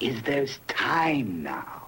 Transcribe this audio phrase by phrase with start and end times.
[0.00, 1.86] is there's time now.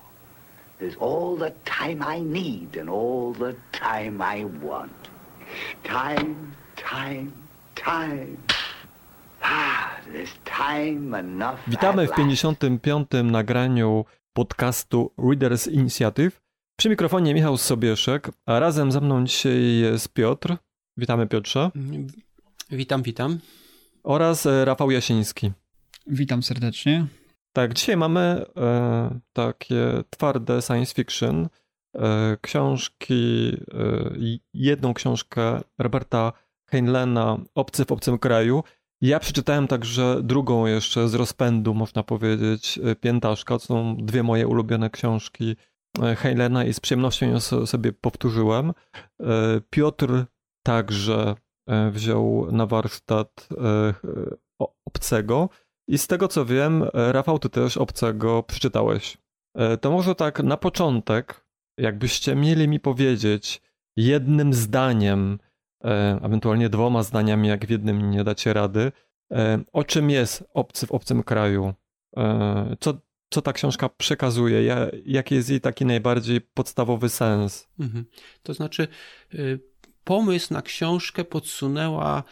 [0.79, 4.93] There's all the time I need and all the time I want.
[5.84, 7.32] Time, time,
[7.75, 8.36] time.
[9.43, 11.58] Ah, there's time enough.
[11.67, 12.17] Witamy w last.
[12.17, 13.22] 55.
[13.25, 16.40] nagraniu podcastu Readers Initiative.
[16.76, 20.56] Przy mikrofonie Michał Sobieszek, a razem ze mną dzisiaj jest Piotr.
[20.96, 21.70] Witamy Piotrze.
[22.70, 23.39] Witam, witam.
[24.03, 25.53] Oraz e, Rafał Jasiński.
[26.06, 27.06] Witam serdecznie.
[27.58, 31.48] Tak, dzisiaj mamy e, takie twarde science fiction.
[31.96, 36.33] E, książki, e, jedną książkę Roberta
[36.70, 38.62] Heinleina Obcy w obcym kraju.
[39.01, 43.59] Ja przeczytałem także drugą jeszcze z rozpędu, można powiedzieć, e, Piętaszka.
[43.59, 45.56] To są dwie moje ulubione książki
[46.03, 48.70] e, Heinleina i z przyjemnością ją so- sobie powtórzyłem.
[48.70, 50.25] E, Piotr
[50.62, 51.34] także
[51.91, 53.48] wziął na warsztat
[54.86, 55.48] obcego.
[55.89, 59.19] I z tego co wiem, e, Rafał, ty też obcego przeczytałeś.
[59.55, 61.45] E, To może tak na początek,
[61.78, 63.62] jakbyście mieli mi powiedzieć
[63.97, 65.39] jednym zdaniem,
[65.84, 68.92] e, ewentualnie dwoma zdaniami, jak w jednym nie dacie rady,
[69.72, 71.75] o czym jest obcy w obcym kraju.
[72.80, 72.95] Co,
[73.30, 77.69] co ta książka przekazuje, ja- jaki jest jej taki najbardziej podstawowy sens.
[77.80, 78.05] Mhm.
[78.42, 78.89] To znaczy,
[79.34, 79.61] y,
[80.05, 82.23] pomysł na książkę podsunęła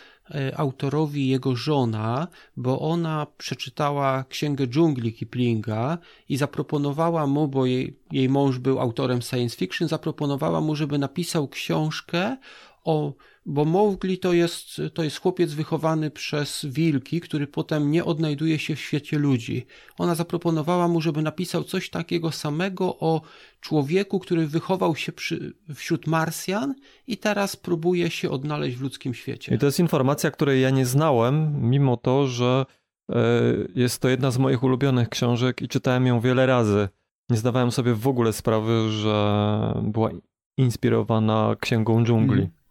[0.57, 8.29] autorowi jego żona, bo ona przeczytała Księgę Dżungli Kiplinga i zaproponowała mu, bo jej, jej
[8.29, 12.37] mąż był autorem science fiction, zaproponowała mu, żeby napisał książkę
[12.85, 13.13] o
[13.47, 18.77] bo Mowgli to jest, to jest chłopiec wychowany przez wilki, który potem nie odnajduje się
[18.77, 19.67] w świecie ludzi.
[19.99, 23.21] Ona zaproponowała mu, żeby napisał coś takiego samego o
[23.61, 26.75] człowieku, który wychował się przy, wśród Marsjan
[27.07, 29.55] i teraz próbuje się odnaleźć w ludzkim świecie.
[29.55, 32.67] I to jest informacja, której ja nie znałem, mimo to, że
[33.11, 33.15] e,
[33.75, 36.89] jest to jedna z moich ulubionych książek i czytałem ją wiele razy.
[37.31, 40.11] Nie zdawałem sobie w ogóle sprawy, że była
[40.57, 42.43] inspirowana Księgą Dżungli.
[42.43, 42.66] Mhm.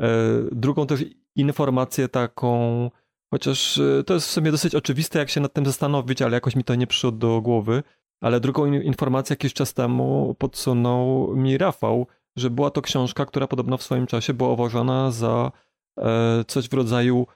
[0.00, 0.08] E,
[0.52, 1.04] Drugą też
[1.36, 2.90] informację taką,
[3.34, 6.56] chociaż e, to jest w sumie dosyć oczywiste, jak się nad tym zastanowić, ale jakoś
[6.56, 7.82] mi to nie przyszło do głowy.
[8.22, 13.46] Ale drugą in- informację jakiś czas temu podsunął mi Rafał, że była to książka, która
[13.46, 15.52] podobno w swoim czasie była uważana za
[15.98, 17.26] e, coś w rodzaju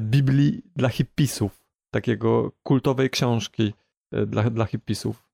[0.00, 3.72] Biblii dla hippisów, takiego kultowej książki
[4.26, 5.30] dla, dla hippisów.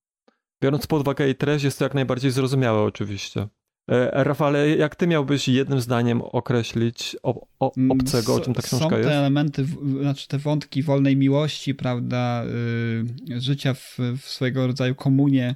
[0.62, 3.48] Biorąc pod uwagę jej treść, jest to jak najbardziej zrozumiałe oczywiście.
[3.88, 8.62] E, Rafale, jak ty miałbyś jednym zdaniem określić o, o, Mm, obcego, o czym ta
[8.62, 9.10] książka Są te jest?
[9.10, 9.66] elementy,
[10.00, 12.44] znaczy te wątki wolnej miłości, prawda,
[13.30, 15.54] y, życia w, w swojego rodzaju komunie,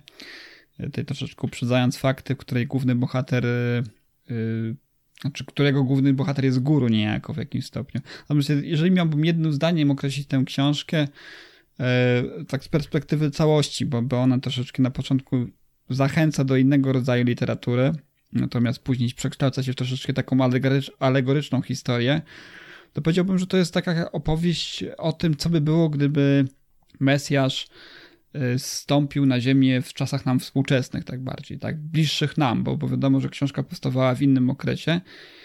[0.81, 3.83] y, tutaj troszeczkę uprzedzając fakty, w której główny bohater, y,
[4.31, 4.75] y,
[5.21, 8.01] znaczy którego główny bohater jest guru niejako w jakimś stopniu.
[8.21, 11.09] Natomiast jeżeli miałbym jednym zdaniem określić tę książkę,
[12.41, 15.47] y, tak z perspektywy całości, bo, bo ona troszeczkę na początku
[15.91, 17.93] zachęca do innego rodzaju literatury,
[18.33, 22.23] natomiast później przekształca się w troszeczkę taką alegorycz, alegoryczną historię,
[22.93, 26.45] to powiedziałbym, że to jest taka opowieść o tym, co by było, gdyby
[27.01, 27.67] Mesjasz
[28.59, 33.21] stąpił na ziemię w czasach nam współczesnych, tak bardziej, tak bliższych nam, bo, bo wiadomo,
[33.21, 35.01] że książka powstawała w innym okresie.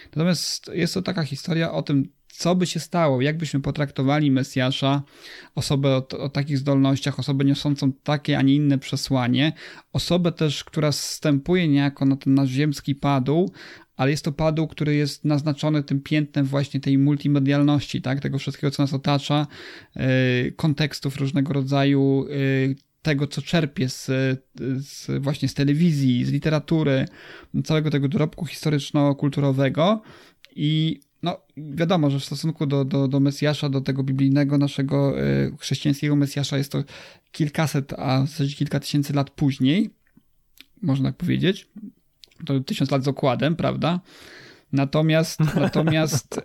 [0.05, 5.03] Natomiast jest to taka historia o tym, co by się stało, jakbyśmy potraktowali Mesjasza,
[5.55, 9.53] osobę o, o takich zdolnościach, osobę niosącą takie, a nie inne przesłanie,
[9.93, 13.51] osobę też, która stępuje niejako na ten nasz ziemski padł,
[13.97, 18.19] ale jest to padł, który jest naznaczony tym piętnem właśnie tej multimedialności, tak?
[18.19, 19.47] tego wszystkiego, co nas otacza,
[19.95, 20.03] yy,
[20.55, 24.05] kontekstów różnego rodzaju, yy, tego, co czerpie z,
[24.77, 27.05] z właśnie z telewizji, z literatury,
[27.63, 30.01] całego tego dorobku historyczno-kulturowego
[30.55, 35.51] i no, wiadomo, że w stosunku do, do, do Mesjasza, do tego biblijnego naszego y,
[35.59, 36.83] chrześcijańskiego Mesjasza jest to
[37.31, 39.89] kilkaset, a w zasadzie kilka tysięcy lat później,
[40.81, 41.67] można tak powiedzieć.
[42.45, 43.99] To tysiąc lat z okładem, prawda?
[44.71, 46.37] Natomiast, natomiast,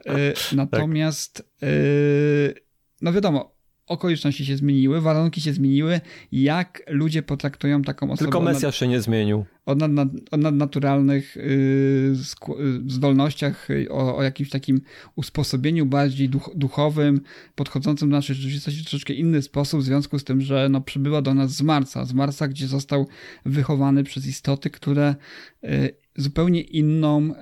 [0.53, 2.55] y, natomiast, y,
[3.01, 3.55] no wiadomo,
[3.91, 6.01] okoliczności się zmieniły, warunki się zmieniły,
[6.33, 8.19] jak ludzie potraktują taką osobę.
[8.19, 9.45] Tylko Mesjasz się nie zmienił.
[9.67, 12.15] O, nad, o nadnaturalnych yy,
[12.87, 14.81] zdolnościach, o, o, jakimś takim
[15.17, 17.21] usposobieniu bardziej duch, duchowym,
[17.55, 21.23] podchodzącym do naszej rzeczywistości w troszeczkę inny sposób, w związku z tym, że no, przybyła
[21.23, 23.07] do nas z Marsa, z Marsa, gdzie został
[23.47, 25.15] wychowany przez istoty, które
[25.63, 27.35] yy, zupełnie inną yy,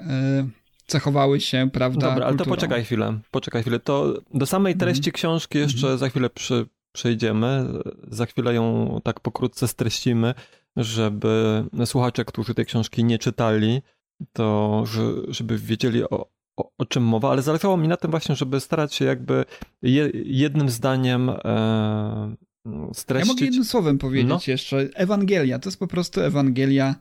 [0.88, 2.00] cechowały się, prawda?
[2.08, 2.44] Dobra, ale kulturą.
[2.50, 3.78] to poczekaj chwilę, poczekaj chwilę.
[3.80, 4.78] To do samej Mhm.
[4.94, 7.66] treści książki jeszcze za chwilę przy, przejdziemy.
[8.10, 10.34] Za chwilę ją tak pokrótce streścimy,
[10.76, 13.82] żeby słuchacze, którzy tej książki nie czytali,
[14.32, 16.26] to że, żeby wiedzieli o,
[16.56, 19.44] o, o czym mowa, ale zależało mi na tym właśnie, żeby starać się jakby
[19.82, 22.34] je, jednym zdaniem e,
[22.92, 23.28] streścić.
[23.28, 24.38] Ja mogę jednym słowem powiedzieć No.
[24.46, 24.76] jeszcze.
[24.94, 26.94] Ewangelia, to jest po prostu Ewangelia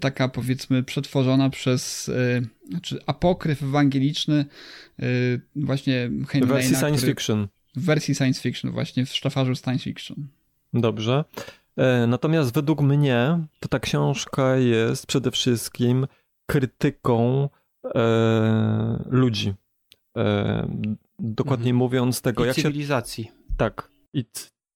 [0.00, 4.44] taka powiedzmy przetworzona przez y, znaczy apokryf ewangeliczny
[5.02, 7.48] y, właśnie w Heinleina, wersji science który, fiction.
[7.76, 10.26] w wersji science fiction właśnie, w sztafarzu science fiction.
[10.74, 11.24] Dobrze.
[11.76, 16.06] E, Natomiast według mnie to ta książka jest przede wszystkim
[16.46, 17.48] krytyką
[17.94, 19.54] e, ludzi.
[20.16, 20.68] E,
[21.18, 21.76] dokładnie Mhm.
[21.76, 22.62] mówiąc tego, I jak się...
[22.62, 23.30] cywilizacji.
[23.56, 24.24] Tak, i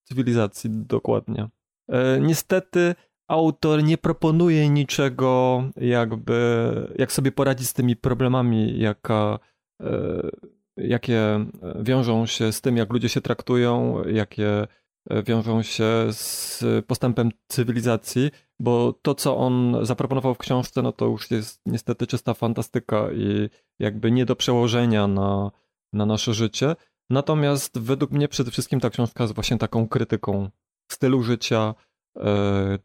[0.05, 1.49] cywilizacji, dokładnie.
[1.88, 2.94] E, niestety
[3.31, 9.38] autor nie proponuje niczego jakby, jak sobie poradzić z tymi problemami, jaka,
[9.82, 10.31] e,
[10.77, 11.47] jakie
[11.81, 14.67] wiążą się z tym, jak ludzie się traktują, jakie
[15.11, 18.31] e, wiążą się z postępem cywilizacji,
[18.61, 23.50] bo to, co on zaproponował w książce, no to już jest niestety czysta fantastyka i
[23.79, 25.50] jakby nie do przełożenia na,
[25.93, 26.76] na nasze życie.
[27.11, 30.50] Natomiast według mnie przede wszystkim ta książka jest właśnie taką krytyką
[30.93, 31.75] stylu życia
[32.17, 32.79] e,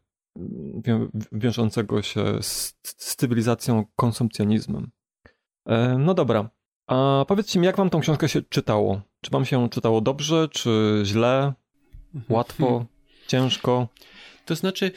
[1.32, 4.90] wiążącego się z, z cywilizacją, konsumpcjonizmem.
[5.66, 6.50] E, no dobra,
[6.86, 9.00] a powiedzcie mi, jak wam tą książkę się czytało?
[9.20, 11.52] Czy wam się czytało dobrze, czy źle,
[12.28, 12.86] łatwo,
[13.28, 13.88] ciężko?
[14.44, 14.92] To znaczy,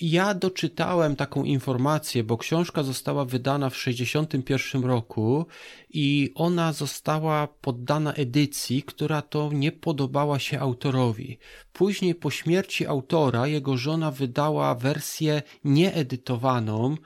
[0.00, 5.46] ja doczytałem taką informację, bo książka została wydana w 1961 roku
[5.90, 11.38] i ona została poddana edycji, która to nie podobała się autorowi.
[11.72, 16.96] Później po śmierci autora jego żona wydała wersję nieedytowaną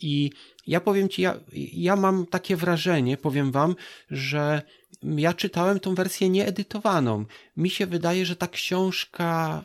[0.00, 0.30] i
[0.66, 1.40] ja powiem ci, ja,
[1.72, 3.76] ja mam takie wrażenie, powiem wam,
[4.10, 4.62] że
[5.02, 7.24] ja czytałem tą wersję nieedytowaną.
[7.56, 9.64] Mi się wydaje, że ta książka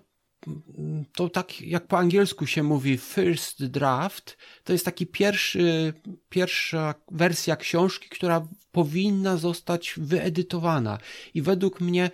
[1.16, 5.94] to tak jak po angielsku się mówi first draft, to jest taki pierwszy,
[6.30, 10.98] pierwsza wersja książki, która powinna zostać wyedytowana.
[11.34, 12.12] I według mnie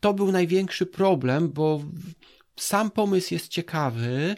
[0.00, 1.82] to był największy problem, bo
[2.56, 4.36] sam pomysł jest ciekawy,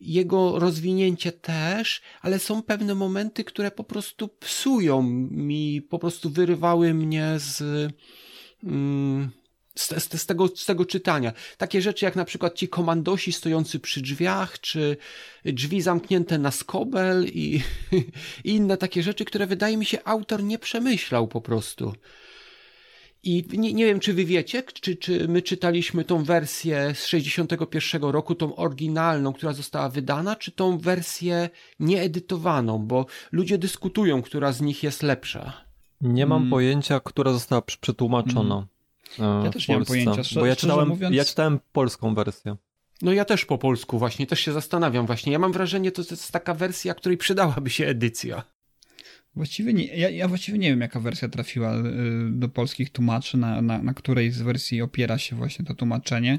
[0.00, 6.94] jego rozwinięcie też, ale są pewne momenty, które po prostu psują mi, po prostu wyrywały
[6.94, 7.62] mnie z,
[8.64, 9.30] mm,
[9.76, 11.32] z, z, z, tego, z tego czytania.
[11.58, 14.96] Takie rzeczy jak na przykład ci komandosi stojący przy drzwiach, czy
[15.44, 17.60] drzwi zamknięte na skobel i,
[18.44, 21.92] i inne takie rzeczy, które wydaje mi się autor nie przemyślał po prostu.
[23.22, 28.02] I nie, nie wiem, czy wy wiecie, czy, czy my czytaliśmy tą wersję z 61
[28.02, 31.50] roku, tą oryginalną, która została wydana, czy tą wersję
[31.80, 35.64] nieedytowaną, bo ludzie dyskutują, która z nich jest lepsza.
[36.00, 36.50] Nie mam Mm.
[36.50, 38.54] pojęcia, która została przetłumaczona.
[38.56, 38.75] e,
[39.18, 42.56] Ja w też nie mam pojęcia, szczerze- Bo ja czytałem, mówiąc- ja czytałem polską wersję.
[43.02, 45.32] No ja też po polsku właśnie, też się zastanawiam właśnie.
[45.32, 48.42] Ja mam wrażenie, to, to jest taka wersja, której przydałaby się edycja.
[49.36, 51.82] Właściwie nie, ja, ja właściwie nie wiem, jaka wersja trafiła y,
[52.30, 56.38] do polskich tłumaczy, na, na, na której z wersji opiera się właśnie to tłumaczenie.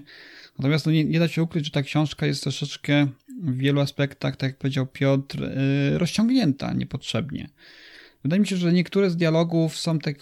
[0.60, 3.08] Natomiast no nie, nie da się ukryć, że ta książka jest troszeczkę
[3.42, 7.50] w wielu aspektach, tak jak powiedział Piotr, y, rozciągnięta niepotrzebnie.
[8.24, 10.14] Wydaje mi się, że niektóre z dialogów są te,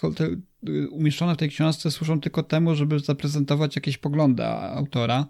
[0.90, 5.26] umieszczone w tej książce, służą tylko temu, żeby zaprezentować jakieś poglądy autora.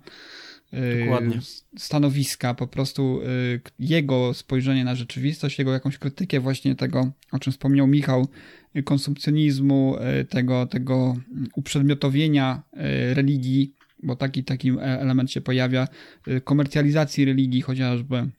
[0.75, 1.41] y, Dokładnie.
[1.77, 7.53] Stanowiska, po prostu y, jego spojrzenie na rzeczywistość, jego jakąś krytykę właśnie tego, o czym
[7.53, 8.29] wspomniał Michał,
[8.77, 9.97] y, konsumpcjonizmu,
[10.29, 11.17] tego, tego
[11.57, 15.89] uprzedmiotowienia y, religii, bo taki, taki e- element się pojawia,
[16.45, 18.31] komercjalizacji religii chociażby,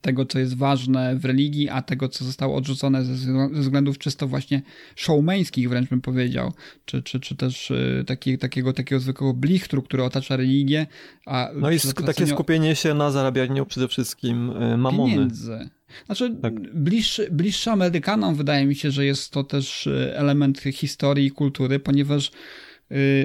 [0.00, 4.62] tego, co jest ważne w religii, a tego, co zostało odrzucone ze, względów czysto właśnie
[4.96, 6.52] showmeńskich, wręcz bym powiedział,
[6.84, 10.86] czy, czy, czy też y, taki, takiego, takiego zwykłego blichtru, który otacza religię,
[11.26, 15.12] a No i sk- takie skupienie się na zarabianiu przede wszystkim e, mamony.
[15.12, 15.68] pieniędzy.
[16.06, 16.74] Znaczy, Tak.
[16.74, 21.78] bliższy, bliższy Amerykanom wydaje mi się, że jest to też y, element historii i kultury,
[21.78, 22.30] ponieważ y,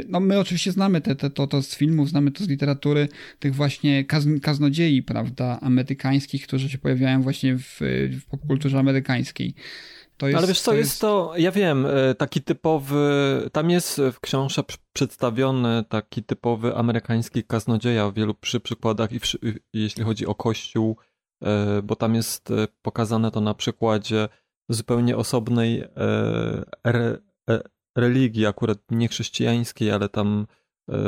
[0.10, 3.08] no my oczywiście znamy te, te, to, to z filmów, znamy to z literatury,
[3.40, 7.80] tych właśnie kaz, kaznodziei, prawda, amerykańskich, którzy się pojawiają właśnie w,
[8.22, 9.56] w popkulturze amerykańskiej.
[10.28, 10.38] jest...
[10.38, 12.96] Ale wiesz co, to jest to, ja wiem, e, taki typowy,
[13.52, 19.24] tam jest w książce przedstawiony taki typowy amerykański kaznodzieja w wielu przy przykładach i w,
[19.74, 20.98] jeśli chodzi o kościół,
[21.44, 24.30] e, bo tam jest e, pokazane to na przykładzie
[24.70, 25.84] zupełnie osobnej
[26.84, 27.18] re,
[27.96, 30.48] religii, akurat nie chrześcijańskiej, ale tam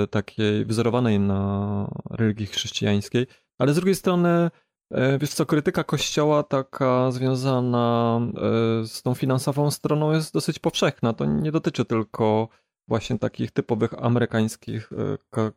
[0.10, 3.28] takiej wzorowanej na religii chrześcijańskiej,
[3.58, 4.50] ale z drugiej strony
[4.92, 11.14] E, wiesz co, krytyka kościoła taka związana e, z tą finansową stroną jest dosyć powszechna.
[11.14, 12.50] To nie dotyczy tylko
[12.88, 14.90] właśnie takich typowych amerykańskich
[15.38, 15.52] e,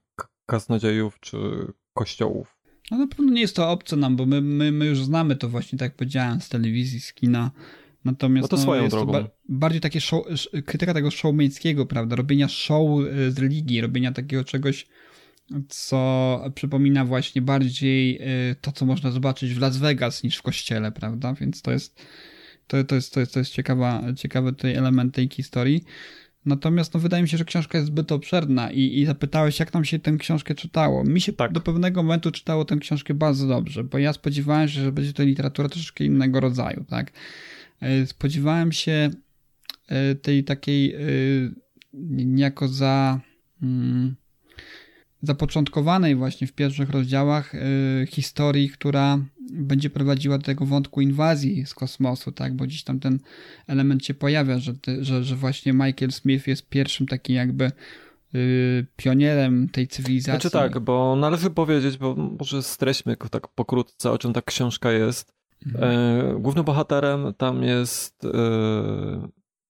[0.46, 1.38] kaznodziejów czy
[1.94, 2.58] kościołów.
[2.90, 5.48] No na pewno nie jest to obce nam, bo my, my, my już znamy to
[5.48, 7.50] właśnie, tak jak powiedziałem, z telewizji, z kina.
[8.04, 9.12] Natomiast no to swoją jest drogą.
[9.12, 10.24] To ba bardziej takie show,
[10.66, 12.16] krytyka tego showmańskiego, prawda?
[12.16, 14.86] Robienia show z religii, robienia takiego czegoś
[15.68, 20.92] co przypomina właśnie bardziej y, to, co można zobaczyć w Las Vegas niż w kościele,
[20.92, 21.34] prawda?
[21.34, 22.02] Więc to jest,
[22.66, 25.84] to, to jest, to jest, to jest ciekawa, ciekawy tutaj element tej historii.
[26.44, 29.84] Natomiast no, wydaje mi się, że książka jest zbyt obszerna i, i zapytałeś, jak nam
[29.84, 31.04] się tę książkę czytało.
[31.04, 31.52] Mi się tak.
[31.52, 35.22] do pewnego momentu czytało tę książkę bardzo dobrze, bo ja spodziewałem się, że będzie to
[35.22, 37.12] literatura troszeczkę innego rodzaju, tak?
[37.82, 39.10] Y, spodziewałem się
[40.12, 40.94] y, tej takiej
[41.92, 43.20] niejako za...
[43.60, 44.16] Hmm,
[45.22, 47.52] zapoczątkowanej właśnie w pierwszych rozdziałach
[48.08, 49.18] historii, która
[49.52, 52.56] będzie prowadziła do tego wątku inwazji z kosmosu, tak?
[52.56, 53.18] Bo gdzieś tam ten
[53.66, 57.72] element się pojawia, że, że, że właśnie Michael Smith jest pierwszym takim jakby
[58.96, 60.50] pionierem tej cywilizacji.
[60.50, 65.37] Znaczy tak, bo należy powiedzieć, bo może streśmy tak pokrótce, o czym ta książka jest.
[65.66, 65.84] Mhm.
[65.84, 68.28] E, głównym bohaterem tam jest e,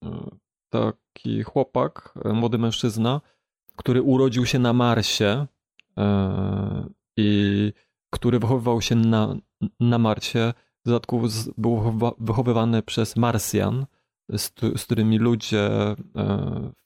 [0.04, 0.30] e
[0.71, 3.21] taki chłopak, młody mężczyzna,
[3.76, 5.47] który urodził się na Marsie
[7.16, 7.73] i
[8.11, 9.37] który wychowywał się na,
[9.80, 10.52] na Marsie,
[10.85, 11.23] w dodatku
[11.59, 11.83] był
[12.18, 13.87] wychowywany przez Marsjan,
[14.37, 15.71] z, z, którymi ludzie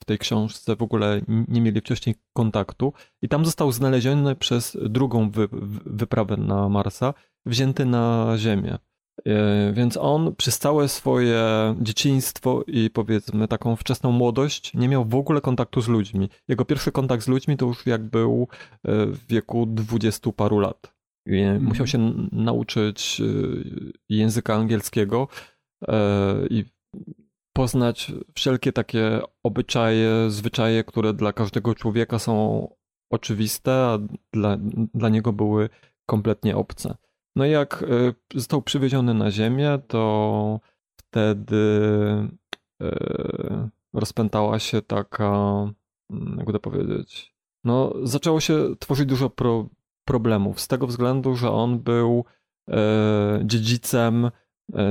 [0.01, 2.93] w tej książce w ogóle nie mieli wcześniej kontaktu.
[3.23, 5.49] I tam został znaleziony przez drugą wy,
[5.87, 7.15] wyprawę na Marsa,
[7.47, 8.79] wzięty na Ziemię.
[9.27, 11.45] E, więc on przez całe swoje
[11.81, 16.29] dzieciństwo i powiedzmy taką wczesną młodość nie miał w ogóle kontaktu z ludźmi.
[16.49, 18.49] Jego pierwszy kontakt z ludźmi to już jak był
[18.85, 20.95] e, w wieku dwudziestu paru lat.
[21.27, 21.65] Mhm.
[21.65, 23.25] Musiał się nauczyć e,
[24.09, 25.29] języka angielskiego
[26.51, 26.65] i
[27.53, 32.69] poznać wszelkie takie obyczaje, zwyczaje, które dla każdego człowieka są
[33.11, 33.99] oczywiste, a
[34.33, 34.59] dla,
[34.95, 35.69] dla niego były
[36.07, 36.97] kompletnie obce.
[37.37, 37.87] No jak e,
[38.35, 40.61] został przywieziony na ziemię, to
[40.97, 41.57] wtedy
[42.83, 45.33] e, rozpętała się taka,
[46.11, 47.35] mm, jakby to powiedzieć,
[47.65, 49.69] no zaczęło się tworzyć dużo pro,
[50.05, 52.25] problemów z tego względu, że on był
[52.71, 54.31] e, dziedzicem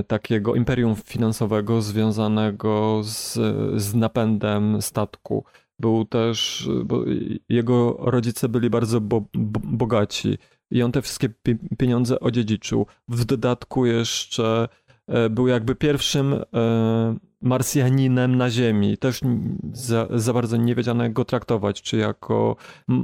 [0.07, 3.33] takiego imperium finansowego związanego z,
[3.81, 5.45] z napędem statku.
[5.79, 6.69] Był też,
[7.50, 10.38] jego rodzice byli bardzo bo, bo, bogaci
[10.71, 11.29] i on te wszystkie
[11.77, 12.85] pieniądze odziedziczył.
[13.07, 14.67] W dodatku jeszcze
[15.07, 18.97] e, był jakby pierwszym e, Marsjaninem na Ziemi.
[18.97, 19.19] Też
[19.73, 22.55] za, za bardzo nie wiedziano jak go traktować, czy jako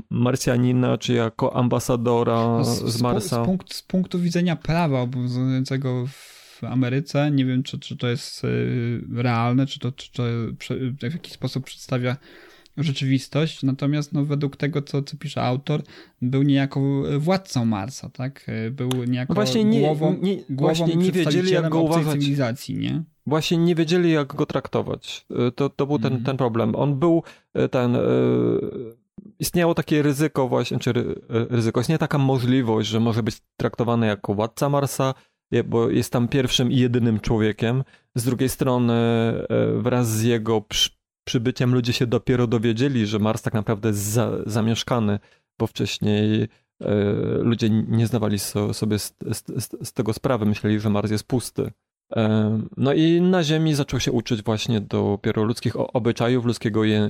[0.09, 3.43] Marsjanina, czy jako ambasadora z, z Marsa.
[3.43, 8.43] Z, punkt, z punktu widzenia prawa obowiązującego w Ameryce, nie wiem czy, czy to jest
[8.43, 8.47] e,
[9.21, 10.23] realne, czy to, czy to
[10.99, 12.17] w jakiś sposób przedstawia
[12.77, 15.81] rzeczywistość, natomiast no, według tego, co, co pisze autor,
[16.21, 18.47] był niejako władcą Marsa, tak?
[18.71, 22.13] Był niejako no właśnie nie, głową, nie, głową właśnie nie wiedzieli, jak go uważać.
[22.13, 23.03] cywilizacji, nie?
[23.27, 25.25] Właśnie nie wiedzieli, jak go traktować.
[25.55, 26.25] To, to był ten, mm.
[26.25, 26.75] ten problem.
[26.75, 27.95] On był e, ten...
[27.95, 27.99] E,
[29.39, 30.93] istniało takie ryzyko właśnie, czy
[31.29, 35.13] ryzyko, istnieje taka możliwość, że może być traktowany jako władca Marsa,
[35.65, 37.83] bo jest tam pierwszym i jedynym człowiekiem.
[38.15, 39.45] Z drugiej strony e,
[39.77, 40.61] wraz z jego
[41.27, 45.19] przybyciem ludzie się dopiero dowiedzieli, że Mars tak naprawdę jest za, zamieszkany,
[45.59, 46.47] bo wcześniej e,
[47.41, 49.43] ludzie nie zdawali so, sobie z, z,
[49.87, 51.71] z, tego sprawy, myśleli, że Mars jest pusty.
[52.15, 57.09] E, no i na Ziemi zaczął się uczyć właśnie dopiero ludzkich obyczajów, ludzkiego je,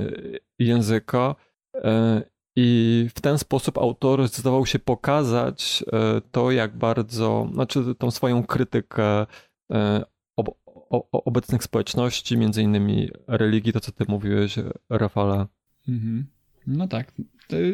[0.59, 1.35] języka
[1.75, 2.21] e,
[2.55, 5.83] i w ten sposób autor zdawał się pokazać
[6.31, 9.25] to, jak bardzo, znaczy tą swoją krytykę
[10.89, 14.55] o, obecnych społeczności, między innymi religii, to co ty mówiłeś,
[14.89, 15.45] Rafale.
[15.87, 16.25] Mhm.
[16.67, 17.11] No tak.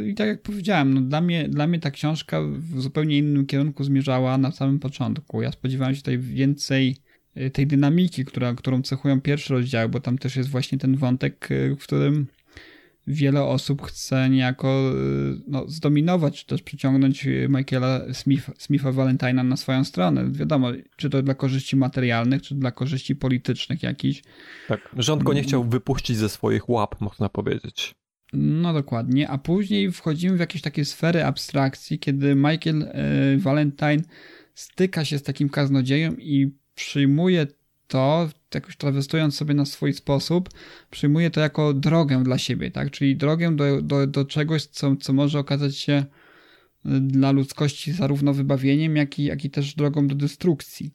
[0.08, 3.84] I tak jak powiedziałem, no dla, mnie, dla mnie ta książka w zupełnie innym kierunku
[3.84, 5.42] zmierzała na samym początku.
[5.42, 6.98] Ja spodziewałem się tutaj więcej
[7.38, 11.52] y, tej dynamiki, która, którą cechują pierwsze rozdziały, bo tam też jest właśnie ten wątek,
[11.52, 12.28] y, w którym
[13.08, 19.58] wiele osób chce niejako y, no, zdominować, czy też przyciągnąć Michaela Smith, Smitha Valentina na
[19.58, 20.32] swoją stronę.
[20.32, 24.24] Wiadomo, czy to dla korzyści materialnych, czy dla korzyści politycznych jakichś.
[24.68, 27.96] Tak, rząd go nie chciał wypuścić ze swoich łap, można powiedzieć.
[28.34, 34.02] No dokładnie, a później wchodzimy w jakieś takie sfery abstrakcji, kiedy Michael y, Valentine
[34.56, 37.48] styka się z takim kaznodzieją i przyjmuje
[37.94, 40.50] to, jakoś trawestując sobie na swój sposób,
[40.92, 42.92] przyjmuje to jako drogę dla siebie, tak?
[42.92, 46.06] Czyli drogę do, do, do czegoś, co, co może okazać się
[46.86, 50.94] y, dla ludzkości zarówno wybawieniem, jak i, jak i też drogą do destrukcji.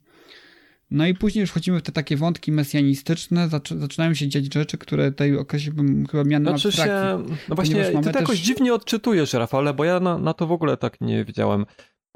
[0.91, 5.11] No i później już wchodzimy w te takie wątki mesjanistyczne, zaczynają się dziać rzeczy, które
[5.11, 8.15] tutaj określiłbym chyba mianem znaczy się, No właśnie, ty to też...
[8.15, 11.65] jakoś dziwnie odczytujesz, Rafale, bo ja na, na to w ogóle tak nie widziałem.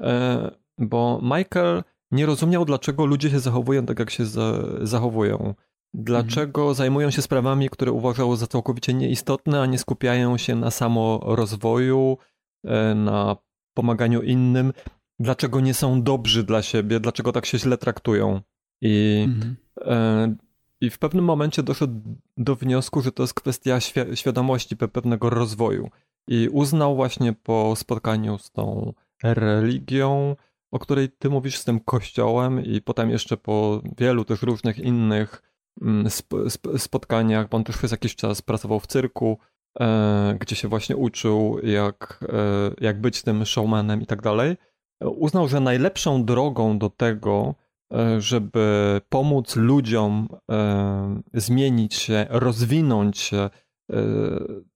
[0.02, 5.54] E, bo Michael nie rozumiał, dlaczego ludzie się zachowują tak, jak się za, zachowują.
[5.94, 6.74] Dlaczego mhm.
[6.74, 12.18] zajmują się sprawami, które uważał za całkowicie nieistotne, a nie skupiają się na samorozwoju,
[12.64, 13.36] e, na
[13.74, 14.72] pomaganiu innym.
[15.18, 18.40] Dlaczego nie są dobrzy dla siebie, dlaczego tak się źle traktują.
[18.82, 19.56] I, mhm.
[19.80, 20.36] e,
[20.80, 22.00] i w pewnym momencie doszedł
[22.36, 25.90] do wniosku, że to jest kwestia świ świadomości, pewnego rozwoju.
[26.28, 28.92] I uznał właśnie po spotkaniu z tą
[29.22, 30.36] religią,
[30.74, 35.42] o której ty mówisz z tym kościołem i potem jeszcze po wielu tych różnych innych
[35.82, 39.38] mm, sp sp spotkaniach, bo on też przez jakiś czas pracował w cyrku,
[39.80, 44.56] e, gdzie się właśnie uczył jak, e, jak być tym showmanem i tak dalej,
[45.00, 47.54] uznał, że najlepszą drogą do tego,
[47.92, 53.50] e, żeby pomóc ludziom e, zmienić się, rozwinąć się, e,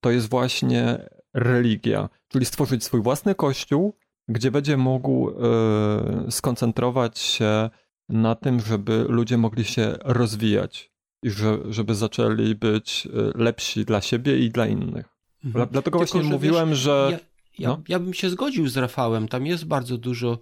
[0.00, 3.95] to jest właśnie religia, czyli stworzyć swój własny kościół,
[4.29, 7.71] gdzie będzie mógł e, skoncentrować się
[8.09, 10.93] na tym, żeby ludzie mogli się rozwijać
[11.23, 15.09] i że, żeby zaczęli być e, lepsi dla siebie i dla innych.
[15.45, 15.53] Mhm.
[15.53, 17.09] Dlatego Tylko, właśnie że mówiłem, wiesz, że.
[17.13, 17.19] Ja,
[17.59, 17.83] ja, no?
[17.89, 19.29] ja bym się zgodził z Rafałem.
[19.29, 20.39] Tam jest bardzo dużo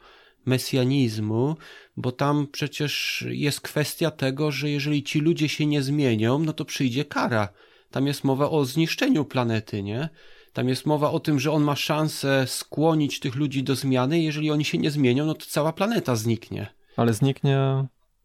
[0.47, 1.57] mesjanizmu,
[1.97, 6.65] bo tam przecież jest kwestia tego, że jeżeli ci ludzie się nie zmienią, no to
[6.65, 7.49] przyjdzie kara.
[7.91, 10.09] Tam jest mowa o zniszczeniu planety, nie?
[10.57, 14.21] Tam jest mowa o tym, że on ma szansę skłonić tych ludzi do zmiany.
[14.21, 16.67] Jeżeli oni się nie zmienią, no to cała planeta zniknie.
[16.97, 17.59] Ale zniknie.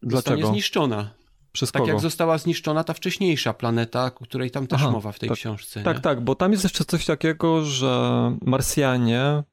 [0.01, 0.15] Dlaczego?
[0.15, 1.13] Zostanie zniszczona.
[1.51, 1.91] Przez tak kogo?
[1.91, 5.38] jak została zniszczona ta wniejsza planeta, o której tam też Aha, mowa w tej tak,
[5.38, 5.83] książce.
[5.83, 6.01] Tak, nie?
[6.01, 9.43] tak, bo tam jest jeszcze coś takiego, że Marsjanie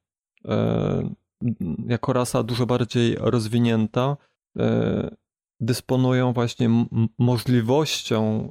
[0.44, 1.10] e,
[1.86, 4.16] jako rasa dużo bardziej rozwinięta
[4.58, 5.16] e,
[5.60, 6.70] dysponują właśnie
[7.18, 8.48] możliwością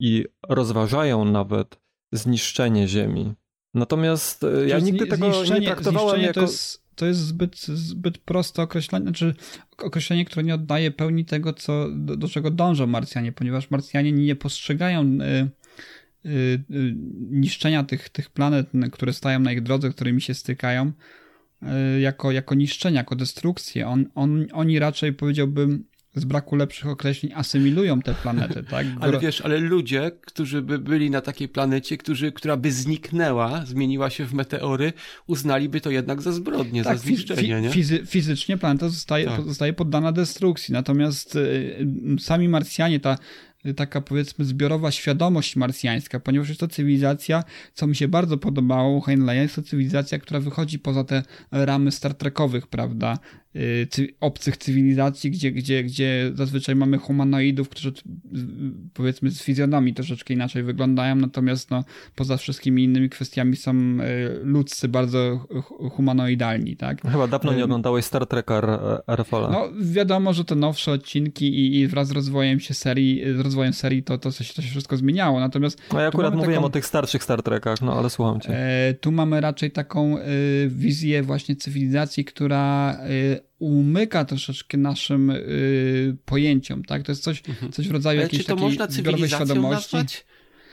[0.00, 1.80] i rozważają nawet
[2.12, 3.34] zniszczenie Ziemi.
[3.74, 6.34] Natomiast e, ja nigdy tego nie traktowałem jako...
[6.34, 9.34] To jest, to jest zbyt, zbyt proste określenie, znaczy
[9.78, 14.36] określenie, które nie oddaje pełni tego, co, do, do czego dążą Marsjanie, ponieważ Marsjanie nie
[14.36, 15.48] postrzegają y,
[16.26, 16.94] y, y,
[17.30, 20.92] niszczenia tych, tych planet, które stają na ich drodze, którymi się stykają,
[21.96, 23.88] y, jako, jako niszczenie, jako destrukcję.
[23.88, 28.86] On, on, oni raczej, powiedziałbym, z braku lepszych określeń asymilują te planety, tak?
[29.00, 34.10] ale wiesz, ale ludzie, którzy by byli na takiej planecie, którzy, która by zniknęła, zmieniła
[34.10, 34.92] się w meteory,
[35.26, 37.70] uznaliby to jednak za zbrodnie, tak, za zniszczenie, nie?
[37.70, 39.44] Fizy fizycznie planeta zostaje, tak.
[39.44, 41.86] zostaje poddana destrukcji, natomiast y,
[42.18, 43.18] sami Marsjanie, ta
[43.76, 47.44] taka powiedzmy zbiorowa świadomość marsjańska, ponieważ jest to cywilizacja,
[47.74, 51.92] co mi się bardzo podobało u Heinleya, jest to cywilizacja, która wychodzi poza te ramy
[51.92, 53.18] Star Trekowych, prawda,
[54.20, 57.92] obcych cywilizacji, gdzie, gdzie, gdzie zazwyczaj mamy humanoidów, którzy
[58.94, 61.84] powiedzmy z fizjonomii troszeczkę inaczej wyglądają, natomiast no,
[62.14, 65.46] poza wszystkimi innymi kwestiami są y, ludzcy bardzo
[65.90, 67.02] humanoidalni, tak?
[67.02, 69.36] Chyba dawno nie oglądałeś Star Treka RFL.
[69.50, 73.72] No wiadomo, że te nowsze odcinki i, i wraz z rozwojem się serii, z rozwojem
[73.72, 75.82] serii to, to, się, to się wszystko zmieniało, natomiast...
[75.92, 78.50] No ja akurat mówiłem taką, o tych starszych Star Trekach, no ale słucham cię.
[78.56, 80.16] E, tu mamy raczej taką
[80.68, 82.98] wizję właśnie cywilizacji, która
[83.58, 87.02] umyka troszeczkę naszym y, pojęciom, tak?
[87.02, 87.72] To jest coś, mhm.
[87.72, 88.88] coś w rodzaju jakiejś takiej można
[89.28, 89.96] świadomości.
[89.96, 90.24] Nazwać?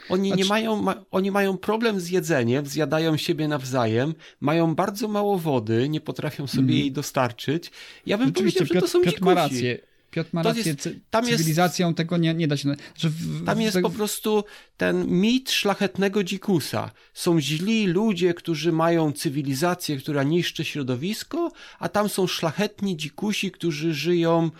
[0.10, 0.44] Oni znaczy...
[0.44, 5.90] nie mają, ma, oni mają problem z jedzeniem, zjadają siebie nawzajem, mają bardzo mało wody,
[5.90, 6.76] nie potrafią sobie mm.
[6.76, 7.72] jej dostarczyć.
[8.06, 9.26] Ja bym Rzeczywiście, powiedział, że to są Piotr dzikusi.
[9.26, 9.78] ma rację.
[10.16, 12.64] Piotr ma rację, jest, tam cywilizacją jest, tego nie, nie da się...
[12.64, 13.82] Znaczy w, tam jest w...
[13.82, 14.44] po prostu
[14.78, 16.92] ten mit szlachetnego dzikusa.
[17.14, 23.94] Są źli ludzie, którzy mają cywilizację, która niszczy środowisko, a tam są szlachetni dzikusi, którzy
[23.94, 24.52] żyją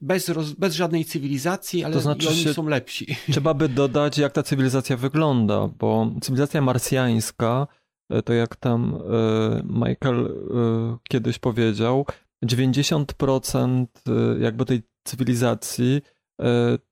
[0.00, 3.16] bez, roz, bez żadnej cywilizacji, ale to znaczy oni są lepsi.
[3.32, 7.66] Trzeba by dodać, jak ta cywilizacja wygląda, bo cywilizacja marsjańska,
[8.10, 12.06] e, to jak tam e, Michael e, kiedyś powiedział,
[12.44, 13.86] 90%
[14.40, 16.02] jakby tej cywilizacji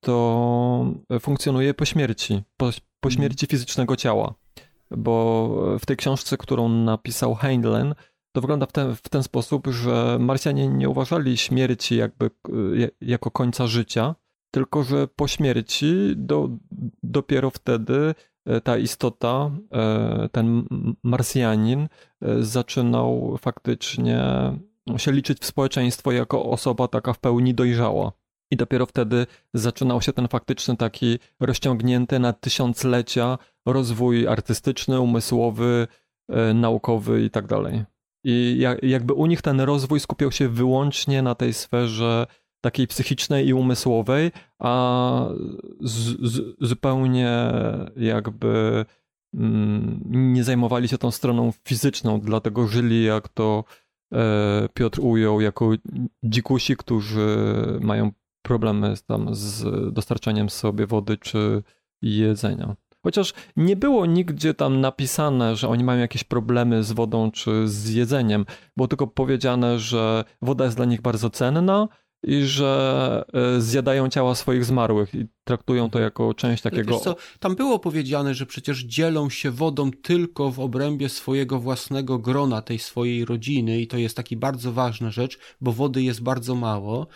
[0.00, 0.86] to
[1.20, 3.12] funkcjonuje po śmierci, po, po mhm.
[3.14, 4.34] śmierci fizycznego ciała.
[4.90, 5.48] bo
[5.78, 7.94] w tej książce, którą napisał Heinlein,
[8.32, 12.30] to wygląda w ten, w ten sposób, że Marsjanie nie uważali śmierci jakby
[13.00, 14.14] jako końca życia,
[14.50, 16.48] tylko że po śmierci do,
[17.02, 18.14] dopiero wtedy
[18.46, 20.64] e, ta istota, e, ten
[21.02, 24.22] Marsjanin e, zaczynał faktycznie
[24.96, 28.12] się liczyć w społeczeństwo jako osoba taka w pełni dojrzała.
[28.50, 35.86] I dopiero wtedy zaczynał się ten faktyczny taki rozciągnięty na tysiąclecia rozwój artystyczny, umysłowy,
[36.54, 37.84] naukowy i tak dalej.
[38.24, 42.26] I jakby u nich ten rozwój skupiał się wyłącznie na tej sferze
[42.60, 45.28] takiej psychicznej i umysłowej, a
[45.80, 47.52] z, z, zupełnie
[47.96, 48.84] jakby
[49.34, 53.85] mm, nie zajmowali się tą stroną fizyczną, dlatego żyli, jak to e,
[54.74, 55.70] Piotr ujął, jako
[56.22, 57.26] dzikusi, którzy
[57.80, 61.62] mają problemy tam z dostarczaniem sobie wody czy
[62.02, 62.76] jedzenia.
[63.06, 67.90] Chociaż nie było nigdzie tam napisane, że oni mają jakieś problemy z wodą czy z
[67.90, 68.46] jedzeniem.
[68.76, 71.88] Było tylko powiedziane, że woda jest dla nich bardzo cenna
[72.22, 76.98] i że e, zjadają ciała swoich zmarłych i traktują to jako część takiego.
[76.98, 82.62] Co, tam było powiedziane, że przecież dzielą się wodą tylko w obrębie swojego własnego grona,
[82.62, 87.06] tej swojej rodziny, i to jest taki bardzo ważna rzecz, bo wody jest bardzo mało.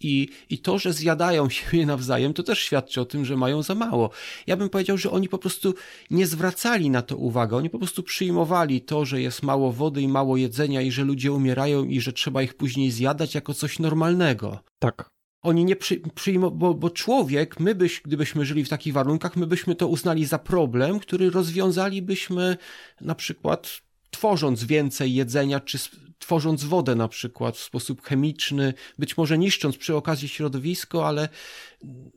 [0.00, 3.74] I, I to, że zjadają siebie nawzajem, to też świadczy o tym, że mają za
[3.74, 4.10] mało.
[4.46, 5.74] Ja bym powiedział, że oni po prostu
[6.10, 7.54] nie zwracali na to uwagi.
[7.54, 11.32] Oni po prostu przyjmowali to, że jest mało wody i mało jedzenia, i że ludzie
[11.32, 14.58] umierają, i że trzeba ich później zjadać jako coś normalnego.
[14.78, 15.15] Tak.
[15.42, 19.46] Oni nie przy, przyjmą, bo, bo człowiek, my byś, gdybyśmy żyli w takich warunkach, my
[19.46, 22.56] byśmy to uznali za problem, który rozwiązalibyśmy
[23.00, 25.78] na przykład tworząc więcej jedzenia, czy
[26.18, 31.28] tworząc wodę na przykład w sposób chemiczny, być może niszcząc przy okazji środowisko, ale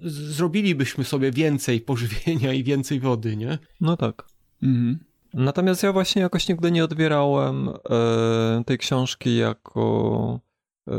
[0.05, 3.57] zrobilibyśmy sobie więcej pożywienia i więcej wody, nie?
[3.81, 4.27] No tak.
[4.63, 4.99] Mhm.
[5.33, 10.39] Natomiast ja właśnie jakoś nigdy nie odbierałem e, tej książki jako
[10.87, 10.93] e,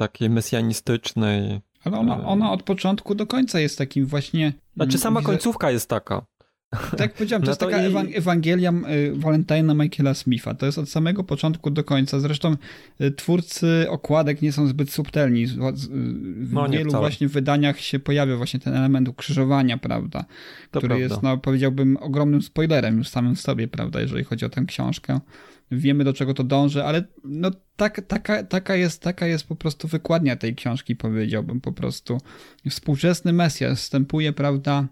[0.00, 1.60] takiej mesjanistycznej.
[1.84, 4.52] Ale ona, ona od początku do końca jest takim właśnie.
[4.76, 6.26] Znaczy sama końcówka jest taka.
[6.90, 8.16] Tak jak powiedziałem, to no jest taka i...
[8.16, 10.54] Ewangelia y, Valentina Michaela Smitha.
[10.54, 12.20] To jest od samego początku do końca.
[12.20, 12.56] Zresztą
[13.00, 15.46] y, twórcy okładek nie są zbyt subtelni.
[15.46, 20.24] W no, wielu właśnie wydaniach się pojawia właśnie ten element ukrzyżowania, prawda?
[20.70, 21.04] To który prawda.
[21.04, 25.20] jest, no, powiedziałbym, ogromnym spoilerem już samym sobie, prawda, jeżeli chodzi o tę książkę
[25.70, 29.88] wiemy do czego to dąży, ale no tak, taka, taka, jest, taka jest po prostu
[29.88, 32.20] wykładnia tej książki, powiedziałbym po prostu.
[32.70, 34.88] Współczesny Mesjasz wstępuje, prawda,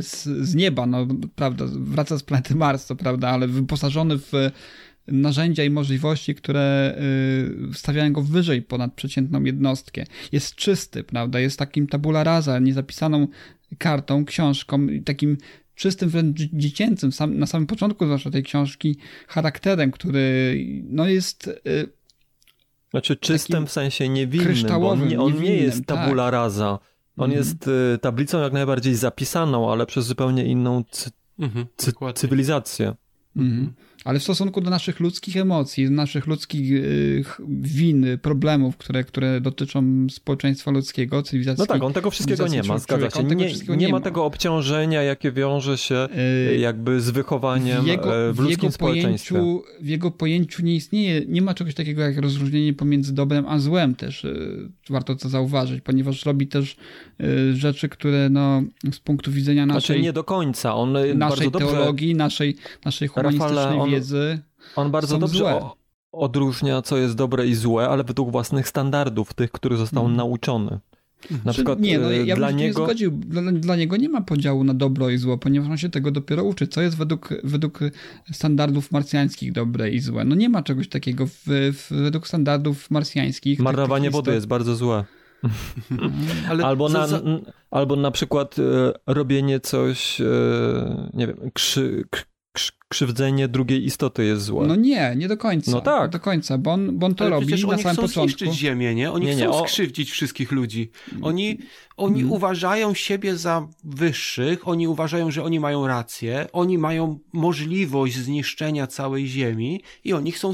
[0.00, 4.32] z, z nieba, no prawda, wraca z planety Mars, to prawda, ale wyposażony w
[5.06, 6.96] narzędzia i możliwości, które
[7.70, 10.04] y, stawiają go wyżej ponad przeciętną jednostkę.
[10.32, 13.28] Jest czysty, prawda, jest takim tabula rasa, niezapisaną
[13.78, 15.36] kartą, książką, takim
[15.82, 18.96] czystym, wręcz dziecięcym, sam, na samym początku zwłaszcza tej książki,
[19.28, 21.46] charakterem, który no jest...
[21.66, 21.88] Y,
[22.90, 26.32] znaczy czystym w sensie niewinnym, bo on nie, on nie jest tabula tak.
[26.32, 26.78] rasa.
[27.16, 27.32] On mhm.
[27.32, 31.66] jest y, tablicą jak najbardziej zapisaną, ale przez zupełnie inną cy mhm,
[32.14, 32.94] cywilizację.
[33.36, 39.40] Mhm ale w stosunku do naszych ludzkich emocji, naszych ludzkich y, win, problemów, które, które
[39.40, 41.60] dotyczą społeczeństwa ludzkiego, cywilizacji.
[41.62, 43.24] No tak, on tego wszystkiego nie ma, zgadza się.
[43.24, 43.34] Nie,
[43.68, 46.08] nie, nie, ma tego obciążenia, jakie wiąże się
[46.52, 49.34] y, jakby z wychowaniem w, jego, e, w ludzkim w społeczeństwie.
[49.34, 53.58] Pojęciu, w jego pojęciu nie istnieje, nie ma czegoś takiego jak rozróżnienie pomiędzy dobrem a
[53.58, 54.24] złem też.
[54.24, 56.76] Y, warto to zauważyć, ponieważ robi też
[57.54, 58.62] rzeczy, które no,
[58.92, 59.96] z punktu widzenia znaczy, naszej...
[59.96, 60.74] Znaczy nie do końca.
[60.74, 62.18] On naszej bardzo teologii, dobrze...
[62.18, 64.42] naszej, naszej humanistycznej Rafale, on, wiedzy.
[64.76, 65.60] On bardzo dobrze
[66.12, 70.16] odróżnia, co jest dobre i złe, ale według własnych standardów, tych, których został hmm.
[70.16, 70.78] nauczony.
[71.44, 72.80] Na przykład nie, no, ja dla bym niego...
[72.80, 73.10] nie zgodził.
[73.10, 76.44] Dla, dla, niego nie ma podziału na dobro i zło, ponieważ on się tego dopiero
[76.44, 76.66] uczy.
[76.66, 77.80] Co jest według, według
[78.32, 80.24] standardów marsjańskich dobre i złe?
[80.24, 83.60] No nie ma czegoś takiego w, w, według standardów marsjańskich.
[83.60, 85.04] Marnowanie wody jest bardzo złe.
[86.50, 87.20] Ale albo, na, za...
[87.70, 92.04] albo na przykład e, robienie coś, e, nie wiem, krzy,
[92.88, 94.66] krzywdzenie drugiej istoty jest złe.
[94.66, 95.70] No nie, nie do końca.
[95.70, 96.10] No tak.
[96.10, 98.20] do końca, bo on, bo on to Ale robi na oni samym chcą początku.
[98.20, 99.12] zniszczyć ziemię, nie?
[99.12, 99.68] Oni nie, nie, chcą o...
[99.68, 100.90] skrzywdzić wszystkich ludzi.
[101.22, 101.58] Oni,
[101.96, 102.32] oni hmm.
[102.32, 109.26] uważają siebie za wyższych, oni uważają, że oni mają rację, oni mają możliwość zniszczenia całej
[109.26, 110.52] ziemi i oni chcą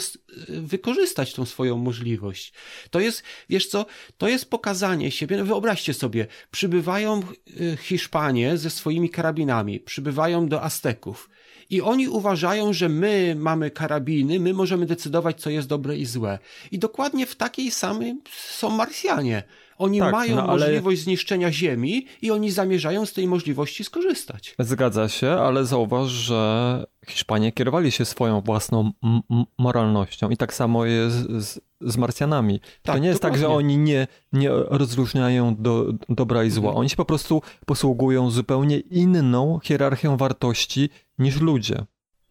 [0.48, 2.52] wykorzystać tą swoją możliwość.
[2.90, 3.86] To jest, wiesz co,
[4.18, 7.20] to jest pokazanie siebie, no wyobraźcie sobie, przybywają
[7.60, 11.30] y, Hiszpanie ze swoimi karabinami, przybywają do Azteków
[11.70, 16.38] I oni uważają, że my mamy karabiny, my możemy decydować, co jest dobre i złe.
[16.70, 19.42] I dokładnie w takiej samej są Marsjanie.
[19.78, 24.54] Oni Tak, mają no ale- możliwość zniszczenia Ziemi i oni zamierzają z tej możliwości skorzystać.
[24.58, 28.90] Zgadza się, ale zauważ, że Hiszpanie kierowali się swoją własną
[29.58, 32.60] moralnością i tak samo jest z, z Marsjanami.
[32.60, 33.64] to Tak, nie jest tak, że dokładnie.
[33.66, 36.64] oni nie, nie rozróżniają do, dobra i zła.
[36.68, 36.80] Mhm.
[36.80, 41.84] Oni się po prostu posługują zupełnie inną hierarchią wartości niż ludzie.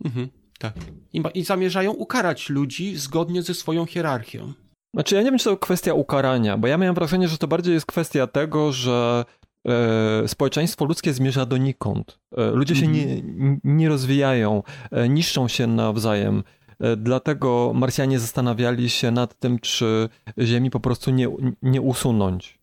[0.06, 0.74] Mhm, tak.
[1.14, 4.54] I, I zamierzają ukarać ludzi zgodnie ze swoją hierarchią.
[4.94, 7.74] Znaczy, ja nie wiem, czy to kwestia ukarania, bo ja miałem wrażenie, że to bardziej
[7.74, 9.26] jest kwestia tego, że
[9.68, 12.20] e, społeczeństwo ludzkie zmierza donikąd.
[12.38, 13.22] E, ludzie się nie,
[13.64, 16.44] nie rozwijają, e, niszczą się nawzajem.
[16.80, 21.28] E, dlatego Marsjanie zastanawiali się nad tym, czy Ziemi po prostu nie,
[21.62, 22.57] nie usunąć.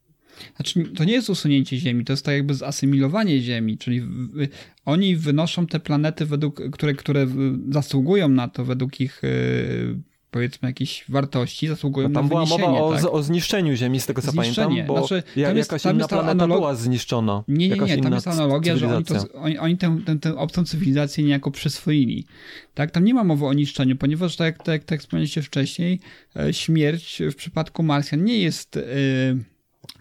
[0.56, 4.48] Znaczy, to nie jest usunięcie Ziemi, to jest tak jakby zasymilowanie Ziemi, czyli w, y,
[4.84, 7.26] oni wynoszą te planety, według, które, które
[7.70, 9.98] zasługują na to, według ich y,
[10.30, 13.04] powiedzmy jakichś wartości, zasługują No tam na była mowa o, tak?
[13.14, 14.66] o zniszczeniu Ziemi, z tego co Zniszczenie.
[14.68, 17.44] pamiętam, bo Znaczy, ja, tam jest- jakaś tam inna planeta analog- była zniszczona.
[17.48, 20.64] Nie, nie, nie, tam jest analogia, że oni, to, oni, oni tę, tę, tę obcą
[20.64, 22.26] cywilizację niejako przyswoili.
[22.74, 26.00] Tak, tam nie ma mowy o niszczeniu, ponieważ tak, jak- tak, tak jak wspomnieliście wcześniej,
[26.36, 28.80] e, śmierć w przypadku Marsjan nie jest e,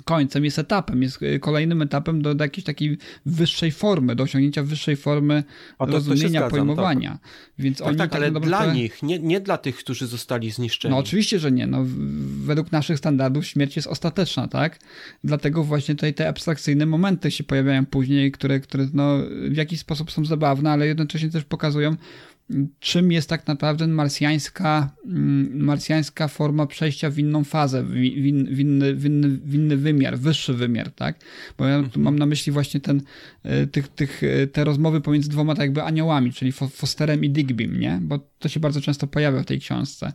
[0.04, 4.64] końcem, jest etapem, jest e, kolejnym etapem do, do jakiejś takiej wyższej formy, do osiągnięcia
[4.64, 5.44] wyższej formy
[5.80, 7.20] to- to rozumienia, zgadzam, pojmowania.
[7.60, 10.92] Więc Tak, oni tak, ale naprawdę- dla nich, nie, nie dla tych, którzy zostali zniszczeni.
[10.92, 11.68] no oczywiście, że nie.
[11.68, 11.86] No,
[12.46, 14.80] według naszych standardów śmierć jest ostateczna, tak?
[15.24, 19.18] Dlatego właśnie tutaj te abstrakcyjne momenty się pojawiają później, które, które no,
[19.50, 21.96] w jakiś sposób są zabawne, ale jednocześnie też pokazują,
[22.80, 28.60] czym jest tak naprawdę marsjańska, mm, marsjańska forma przejścia w inną fazę, w, in, w,
[28.60, 31.20] inny, w, inny, w inny wymiar, wyższy wymiar, tak?
[31.58, 33.02] Bo ja tu mam na myśli właśnie ten,
[33.44, 37.30] e, tych, tych, e, te rozmowy pomiędzy dwoma tak jakby aniołami, czyli Fo- Fosterem i
[37.30, 38.00] Digbym, nie?
[38.02, 40.14] Bo to się bardzo często pojawia w tej książce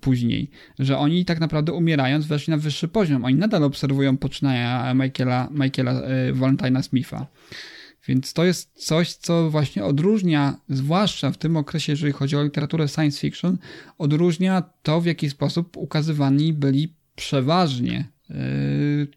[0.00, 3.24] później, że oni tak naprawdę umierając weszli na wyższy poziom.
[3.24, 7.26] Oni nadal obserwują poczynania Michaela, Michaela e, Valentina Smitha.
[8.08, 12.88] Więc to jest coś, co właśnie odróżnia, zwłaszcza w tym okresie, jeżeli chodzi o literaturę
[12.88, 13.58] science fiction,
[13.98, 18.36] odróżnia to, w jaki sposób ukazywani byli przeważnie yy,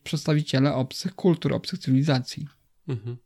[0.04, 2.47] przedstawiciele obcych kultur, obcych cywilizacji.
[2.88, 3.17] Mhm.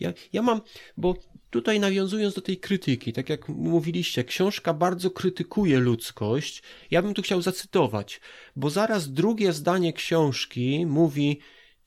[0.00, 0.60] Ja, ja mam,
[0.96, 1.16] bo
[1.50, 6.62] tutaj nawiązując do tej krytyki, tak jak mówiliście, książka bardzo krytykuje ludzkość.
[6.90, 8.20] Ja bym tu chciał zacytować,
[8.56, 11.40] bo zaraz drugie zdanie książki mówi.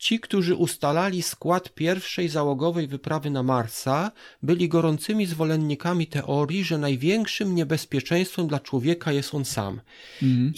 [0.04, 4.12] Ci, którzy ustalali skład pierwszej załogowej wyprawy na Marsa,
[4.42, 9.82] byli gorącymi zwolennikami teorii, że największym niebezpieczeństwem dla człowieka jest on sam.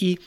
[0.00, 0.18] I,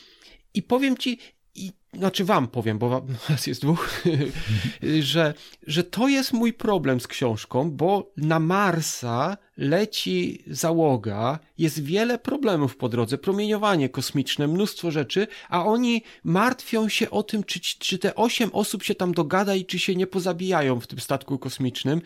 [0.54, 1.18] I powiem ci,
[1.60, 4.02] i, znaczy wam powiem, bo nas jest dwóch,
[5.00, 5.34] że,
[5.66, 12.76] że to jest mój problem z książką, bo na Marsa leci załoga, jest wiele problemów
[12.76, 18.14] po drodze, promieniowanie kosmiczne, mnóstwo rzeczy, a oni martwią się o tym, czy, czy te
[18.14, 22.02] osiem osób się tam dogada i czy się nie pozabijają w tym statku kosmicznym.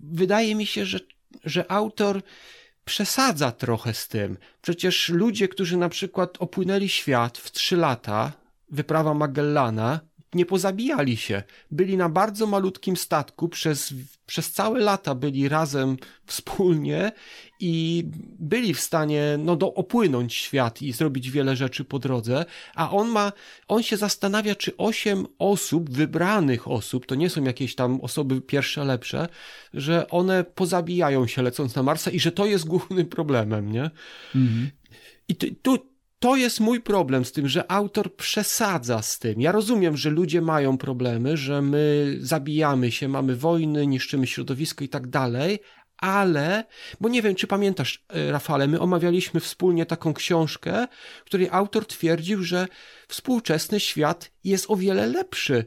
[0.00, 1.00] Wydaje mi się, że,
[1.44, 2.22] że autor
[2.84, 4.38] przesadza trochę z tym.
[4.62, 8.32] Przecież ludzie, którzy na przykład opłynęli świat w trzy lata,
[8.72, 10.00] wyprawa Magellana,
[10.34, 11.42] nie pozabijali się.
[11.70, 13.94] Byli na bardzo malutkim statku, przez,
[14.26, 17.12] przez całe lata byli razem wspólnie
[17.60, 18.04] i
[18.38, 23.08] byli w stanie no, do, opłynąć świat i zrobić wiele rzeczy po drodze, a on
[23.08, 23.32] ma,
[23.68, 28.84] on się zastanawia, czy osiem osób, wybranych osób, to nie są jakieś tam osoby pierwsze,
[28.84, 29.28] lepsze,
[29.74, 33.90] że one pozabijają się lecąc na Marsa i że to jest głównym problemem, nie?
[35.28, 35.91] I tu, tu,
[36.22, 39.40] to jest mój problem z tym, że autor przesadza z tym.
[39.40, 44.88] Ja rozumiem, że ludzie mają problemy, że my zabijamy się, mamy wojny, niszczymy środowisko i
[44.88, 45.58] tak dalej,
[45.96, 46.64] ale,
[47.00, 50.86] bo nie wiem, czy pamiętasz, e, Rafale, my omawialiśmy wspólnie taką książkę,
[51.22, 52.66] w której autor twierdził, że
[53.08, 55.64] współczesny świat jest o wiele lepszy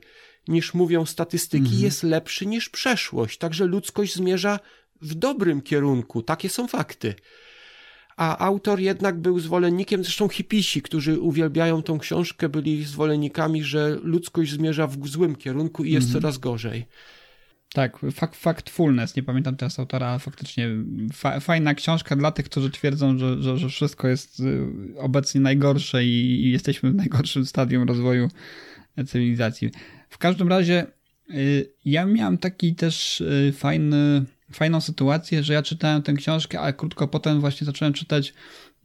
[0.47, 3.37] niż mówią statystyki, jest lepszy niż przeszłość.
[3.37, 4.59] Także ludzkość zmierza
[5.01, 6.21] w dobrym kierunku.
[6.21, 7.15] Takie są fakty
[8.15, 14.51] a autor jednak był zwolennikiem, zresztą hipisi, którzy uwielbiają tą książkę, byli zwolennikami, że ludzkość
[14.51, 16.86] zmierza w złym kierunku i jest coraz gorzej.
[17.73, 20.69] Tak, Fact, Factfulness, nie pamiętam teraz autora, ale faktycznie
[21.13, 26.06] fa fajna książka dla tych, którzy twierdzą, że, że, że wszystko jest y, obecnie najgorsze
[26.06, 28.28] i, i jesteśmy w najgorszym stadium rozwoju
[29.08, 29.71] cywilizacji.
[30.10, 30.86] W każdym razie
[31.30, 36.73] y, ja miałem taki też y, fajny, fajną sytuację, że ja czytałem tę książkę, a
[36.73, 38.34] krótko potem właśnie zacząłem czytać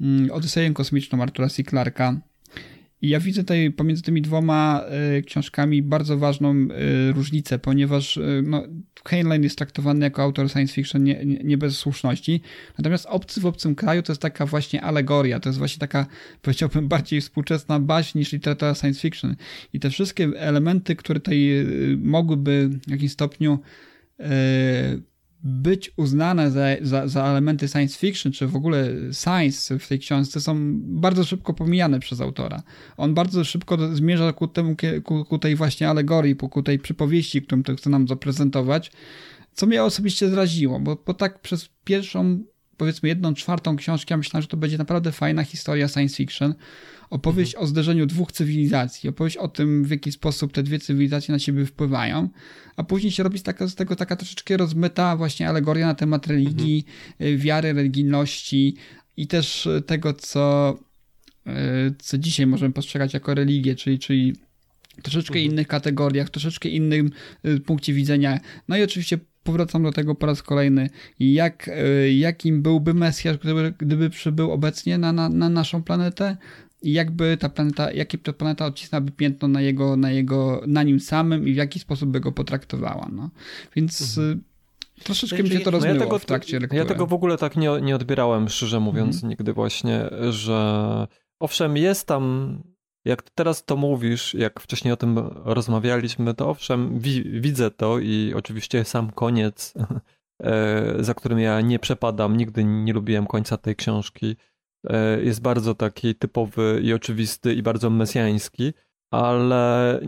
[0.01, 1.63] mm, Odyseję kosmiczną Artura C.
[1.63, 2.21] Clarka
[3.03, 4.85] I ja widzę tutaj pomiędzy tymi dwoma
[5.19, 6.69] y, książkami bardzo ważną y,
[7.13, 8.63] różnicę, ponieważ y, no,
[9.09, 12.41] Heinlein jest traktowany jako autor science fiction nie, nie, bez słuszności,
[12.79, 16.07] natomiast Obcy w obcym kraju to jest taka właśnie alegoria, to jest właśnie taka,
[16.43, 19.37] powiedziałbym, bardziej współczesna baśń niż literatura science fiction.
[19.73, 21.67] I te wszystkie elementy, które tutaj
[21.99, 23.59] mogłyby w jakimś stopniu
[25.43, 30.41] być uznane za, za, za, elementy science fiction, czy w ogóle science w tej książce
[30.41, 32.63] są bardzo szybko pomijane przez autora.
[32.97, 37.63] On bardzo szybko zmierza ku, temu, ku, ku tej właśnie alegorii, ku tej przypowieści, którą
[37.63, 38.93] to chce nam zaprezentować,
[39.53, 42.39] co mnie osobiście zraziło, bo, bo tak przez pierwszą,
[42.81, 46.55] powiedzmy jedną czwartą książkę ja myślałem, że to będzie naprawdę fajna historia science fiction,
[47.11, 47.65] opowieść mhm.
[47.65, 51.67] o zderzeniu dwóch cywilizacji, opowieść o tym, w jaki sposób te dwie cywilizacje na siebie
[51.67, 52.29] wpływają,
[52.77, 56.85] a później się robi taka, z tego taka troszeczkę rozmyta właśnie alegoria na temat religii,
[57.21, 57.39] mhm.
[57.39, 58.77] Wiary, religijności
[59.17, 60.79] i też tego, co,
[61.47, 61.51] y,
[61.99, 64.37] co dzisiaj możemy postrzegać jako religię, czyli, czyli
[65.03, 65.53] troszeczkę mhm.
[65.53, 67.11] innych kategoriach, troszeczkę innym
[67.45, 68.41] y, punkcie widzenia.
[68.69, 70.91] No i oczywiście powracam do tego po raz kolejny.
[71.21, 71.71] Jak,
[72.15, 76.37] jakim byłby Mesjasz, gdyby, gdyby przybył obecnie na, na, na naszą planetę?
[76.83, 81.01] i jakby ta planeta, jakie ta planeta odcisnęłaby piętno na jego, na jego, na nim
[81.01, 83.31] samym i w jaki sposób by go potraktowała, no.
[83.77, 84.41] Więc mhm.
[84.99, 86.79] Y, troszeczkę mi się to rozmyło no ja tego, w trakcie lektury.
[86.79, 89.31] Ja tego w ogóle tak nie, nie odbierałem, szczerze mówiąc, mhm.
[89.31, 91.07] nigdy właśnie, że
[91.41, 92.59] owszem, jest tam,
[93.05, 98.33] jak teraz to mówisz, jak wcześniej o tym rozmawialiśmy, to owszem, wi widzę to i
[98.37, 99.75] oczywiście sam koniec,
[100.43, 104.37] e, za którym ja nie przepadam, nigdy nie lubiłem końca tej książki,
[104.89, 108.73] E, jest bardzo taki typowy i oczywisty i bardzo mesjański,
[109.11, 110.01] ale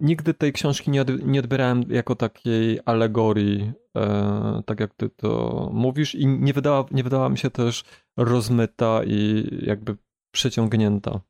[0.00, 5.70] nigdy tej książki nie, od, nie odbierałem jako takiej alegorii, e, tak jak ty to
[5.72, 7.84] mówisz i nie wydała, nie wydała mi się też
[8.16, 9.96] rozmyta i jakby
[10.34, 11.20] przeciągnięta.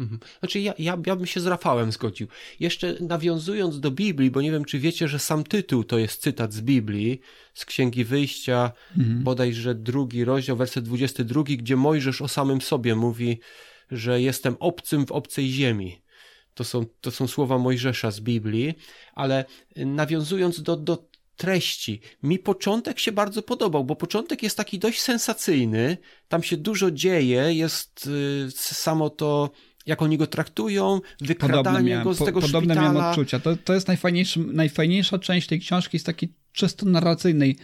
[0.00, 0.20] Mhm.
[0.40, 2.26] Znaczy, ja, ja, ja bym się z Rafałem zgodził.
[2.60, 6.52] Jeszcze nawiązując do Biblii, bo nie wiem, czy wiecie, że sam tytuł to jest cytat
[6.52, 7.20] z Biblii,
[7.54, 9.22] z Księgi Wyjścia, mhm.
[9.22, 13.40] bodajże drugi rozdział, werset 22, gdzie Mojżesz o samym sobie mówi,
[13.90, 16.02] że jestem obcym w obcej ziemi.
[16.54, 18.74] To są, to są słowa Mojżesza z Biblii,
[19.14, 19.44] ale
[19.76, 21.08] nawiązując do, do
[21.38, 22.00] treści.
[22.22, 27.52] Mi początek się bardzo podobał, bo początek jest taki dość sensacyjny, tam się dużo dzieje,
[27.54, 28.06] jest
[28.46, 29.50] y, samo to
[29.88, 32.88] jak oni go traktują, wykradanie go z po, tego podobne szpitala.
[32.88, 33.40] Podobne odczucia.
[33.40, 33.88] To, to jest
[34.52, 37.56] najfajniejsza część tej książki z takiej czysto narracyjnej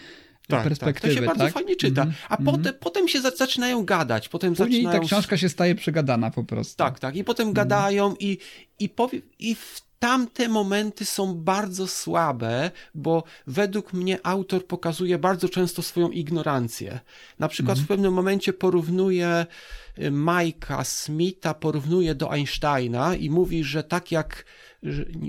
[0.49, 1.15] tak, perspektywy.
[1.15, 1.15] Tak.
[1.15, 1.53] To się bardzo tak?
[1.53, 2.05] fajnie czyta.
[2.05, 2.13] -hmm.
[2.29, 2.57] A mm -hmm.
[2.57, 4.29] potem, potem się zaczynają gadać.
[4.29, 5.01] Potem Później zaczynają...
[5.01, 6.77] ta książka się staje przegadana po prostu.
[6.77, 7.17] Tak, tak.
[7.17, 7.57] I potem mm -hmm.
[7.57, 8.39] gadają i,
[8.79, 9.21] i, powie...
[9.39, 16.11] i w tamte momenty są bardzo słabe, bo według mnie autor pokazuje bardzo często swoją
[16.11, 17.01] ignorancję.
[17.39, 19.47] Na przykład w pewnym momencie porównuje
[20.11, 24.45] Majka Smitha porównuje do Einsteina i mówi, że tak jak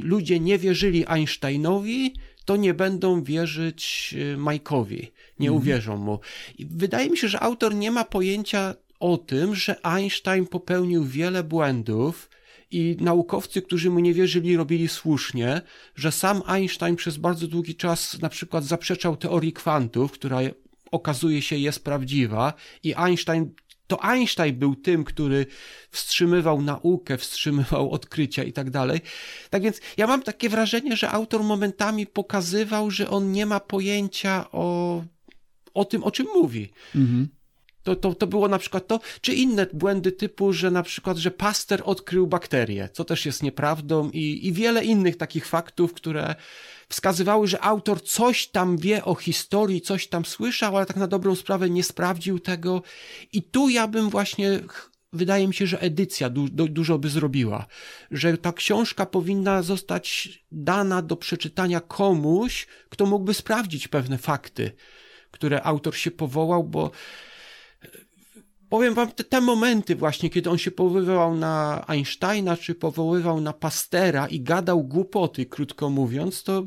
[0.04, 2.14] ludzie nie wierzyli Einsteinowi,
[2.46, 5.62] to nie będą wierzyć y, Majkowi, nie mhm.
[5.62, 6.20] uwierzą mu.
[6.58, 11.44] I wydaje mi się, że autor nie ma pojęcia o tym, że Einstein popełnił wiele
[11.44, 12.30] błędów
[12.72, 15.62] i naukowcy, którzy mu nie wierzyli, robili słusznie,
[15.96, 20.40] że sam Einstein przez bardzo długi czas na przykład zaprzeczał teorii kwantów, która
[20.92, 23.52] okazuje się jest prawdziwa i Einstein
[23.88, 25.46] to Einstein był tym, który
[25.92, 29.02] wstrzymywał naukę, wstrzymywał odkrycia i tak dalej.
[29.50, 34.46] Tak więc ja mam takie wrażenie, że autor momentami pokazywał, że on nie ma pojęcia
[34.52, 35.04] o,
[35.74, 36.70] o tym, o czym mówi.
[36.96, 37.28] Mhm.
[37.86, 41.32] To, to, to było na przykład to, czy inne błędy typu, że na przykład, że
[41.32, 46.36] Paster odkrył bakterię, co też jest nieprawdą i, i wiele innych takich faktów, które
[46.90, 51.36] wskazywały, że autor coś tam wie o historii, coś tam słyszał, ale tak na dobrą
[51.36, 52.82] sprawę nie sprawdził tego.
[53.34, 54.60] I tu ja bym właśnie
[55.14, 57.66] wydaje mi się, że edycja du dużo by zrobiła,
[58.12, 64.72] że ta książka powinna zostać dana do przeczytania komuś, kto mógłby sprawdzić pewne fakty,
[65.32, 66.92] które autor się powołał, bo
[68.70, 73.54] powiem wam, te, te, momenty właśnie, kiedy on się powoływał na Einsteina, czy powoływał na
[73.54, 76.64] Pastera i gadał głupoty, krótko mówiąc, to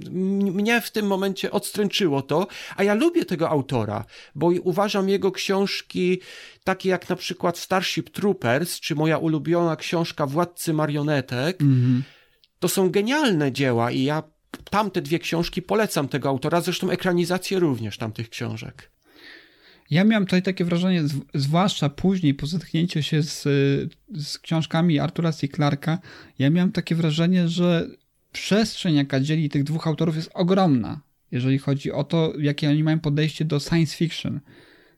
[0.60, 4.04] mnie w tym momencie odstręczyło to, a ja lubię tego autora,
[4.34, 6.20] bo uważam jego książki
[6.64, 12.02] takie jak na przykład Starship Troopers, czy moja ulubiona książka Władcy Marionetek, mm -hmm.
[12.58, 14.22] to są genialne dzieła i ja
[14.70, 18.95] tamte dwie książki polecam tego autora, zresztą ekranizację również tamtych książek.
[19.90, 21.02] Ja miałem tutaj takie wrażenie,
[21.34, 23.42] zwłaszcza później po zetknięciu się z,
[24.14, 25.48] z książkami Artura C.
[25.48, 25.98] Clarka,
[26.38, 27.88] ja miałem takie wrażenie, że
[28.32, 33.00] przestrzeń, jaka dzieli tych dwóch autorów jest ogromna, jeżeli chodzi o to, jakie oni mają
[33.00, 34.40] podejście do science fiction.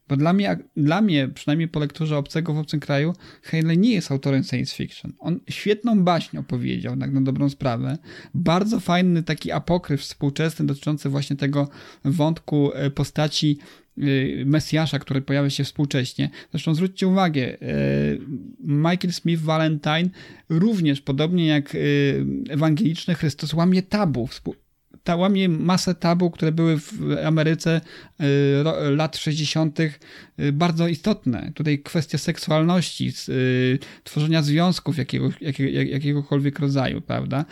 [0.09, 4.11] Bo dla mnie, dla mnie, przynajmniej po lekturze Obcego w obcym kraju, Heinlein nie jest
[4.11, 5.13] autorem science fiction.
[5.19, 7.99] On świetną baśń opowiedział, tak na dobrą sprawę.
[8.35, 11.69] Bardzo fajny taki apokryf współczesny dotyczący właśnie tego
[12.05, 13.59] wątku e, postaci
[14.45, 16.31] Mesjasza, który pojawia się współcześnie.
[16.51, 17.57] Zresztą zwróćcie uwagę, e,
[18.61, 20.09] Michael Smith Valentine
[20.49, 21.77] również, podobnie jak
[22.49, 24.27] ewangeliczny Chrystus, łamie tabu
[25.09, 26.93] ta łamie masę tabu, które były w
[27.25, 27.81] Ameryce
[28.21, 28.25] y,
[28.97, 29.81] lat 60.
[29.81, 29.93] Y,
[30.53, 31.53] bardzo istotne.
[31.55, 37.45] Tutaj kwestia seksualności, y, tworzenia związków jakiego, jakiego, jakiegokolwiek rodzaju, prawda?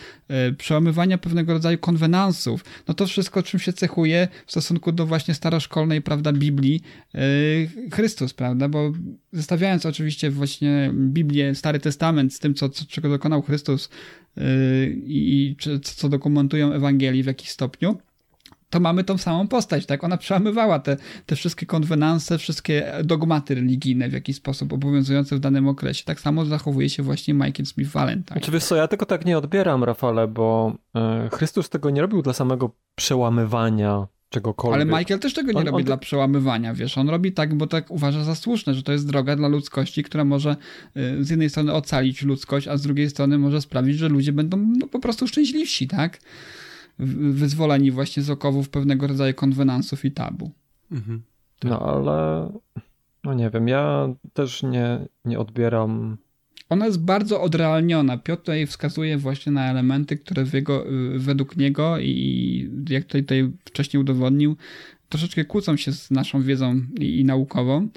[0.59, 2.65] Przełamywania pewnego rodzaju konwenansów.
[2.89, 6.83] No to wszystko, czym się cechuje w stosunku do właśnie staroszkolnej, prawda, Biblii
[7.93, 8.69] Chrystus, prawda?
[8.69, 8.93] Bo
[9.33, 13.89] zestawiając oczywiście właśnie Biblię, Stary Testament z tym, co, co, czego dokonał Chrystus
[15.07, 17.97] i co dokumentują Ewangelii w jakiś stopniu,
[18.71, 20.05] to mamy tą samą postać, tak?
[20.05, 25.69] Ona przełamywała te, te wszystkie konwenanse, wszystkie dogmaty religijne w jakiś sposób obowiązujące w danym
[25.69, 26.05] okresie.
[26.05, 28.35] Tak samo zachowuje się właśnie Michael Smith Valentine.
[28.35, 32.23] Znaczy, wiesz co, ja tego tak nie odbieram, Rafale, bo e, Chrystus tego nie robił
[32.23, 34.75] dla samego przełamywania czegokolwiek.
[34.75, 35.85] Ale Michael też tego nie on, robi on...
[35.85, 39.37] dla przełamywania, wiesz, on robi tak, bo tak uważa za słuszne, że to jest droga
[39.37, 40.57] dla ludzkości, która może
[40.97, 44.57] y, z jednej strony ocalić ludzkość, a z drugiej strony może sprawić, że ludzie będą
[44.79, 46.21] no, po prostu szczęśliwsi, tak?
[46.99, 50.51] Wyzwoleni właśnie z okowów pewnego rodzaju konwenansów i tabu.
[50.93, 51.23] Mhm.
[51.65, 52.49] No ale,
[53.25, 56.17] no nie wiem, ja też nie, nie odbieram
[56.69, 58.19] ona jest bardzo odrealniona.
[58.19, 63.53] Piotr tutaj wskazuje właśnie na elementy, które jego, y, według niego i jak tutaj, tutaj
[63.65, 64.57] wcześniej udowodnił,
[65.09, 67.89] troszeczkę kłócą się z naszą wiedzą i, i naukową.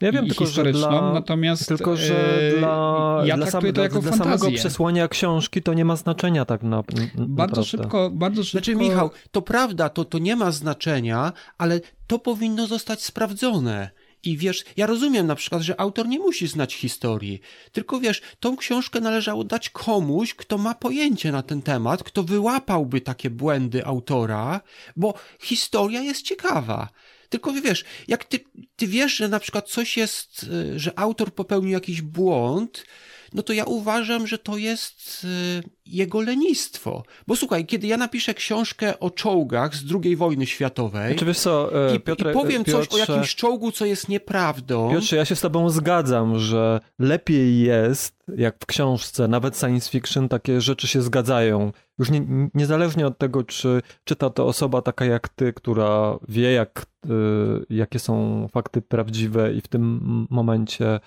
[0.00, 3.72] Ja wiem, i tylko, historyczną, że dla, natomiast tylko, że e, dla, ja dla, sam,
[3.72, 6.82] to jako dla samego przesłania książki to nie ma znaczenia tak na,
[7.14, 8.64] Bardzo szybko, bardzo szybko.
[8.64, 13.90] Znaczy Michał, to prawda, to, to nie ma znaczenia, ale to powinno zostać sprawdzone.
[14.24, 17.40] I wiesz, ja rozumiem na przykład, że autor nie musi znać historii,
[17.72, 23.00] tylko wiesz, tą książkę należało dać komuś, kto ma pojęcie na ten temat, kto wyłapałby
[23.00, 24.60] takie błędy autora,
[24.96, 26.88] bo historia jest ciekawa.
[27.28, 28.40] Tylko wiesz, jak ty,
[28.80, 32.84] ty wiesz, że na przykład coś jest, y, że autor popełnił jakiś błąd,
[33.32, 37.02] no to ja uważam, że to jest y, jego lenistwo.
[37.26, 41.92] Bo słuchaj, kiedy ja napiszę książkę o czołgach z II wojny światowej znaczy, co, e,
[41.92, 44.90] i, i powiem Piotrze, coś o jakimś czołgu, co jest nieprawdą...
[44.90, 50.28] Piotrze, ja się z tobą zgadzam, że lepiej jest, jak w książce, nawet science fiction,
[50.28, 51.72] takie rzeczy się zgadzają.
[51.98, 56.86] Już nie, niezależnie od tego, czy czyta to osoba taka jak ty, która wie, jak,
[57.06, 57.10] y,
[57.70, 60.00] jakie są fakty prawdziwe i w tym
[60.30, 61.00] momencie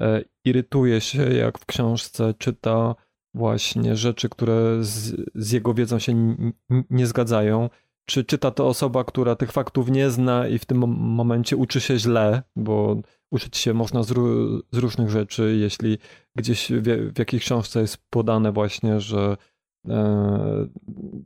[0.00, 2.94] E, irytuje się, jak w książce czyta
[3.34, 6.36] właśnie rzeczy, które z, z jego wiedzą się
[6.90, 7.70] nie zgadzają.
[8.08, 11.98] Czy czyta to osoba, która tych faktów nie zna i w tym momencie uczy się
[11.98, 12.96] źle, bo
[13.30, 14.08] uczyć się można z,
[14.72, 15.56] z różnych rzeczy.
[15.60, 15.98] Jeśli
[16.36, 19.36] gdzieś w, w jakiejś książce jest podane właśnie, że,
[19.88, 20.68] e,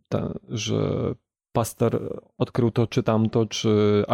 [0.09, 1.15] ta, że
[1.53, 4.05] Pastor odkrył to czy tamto, czy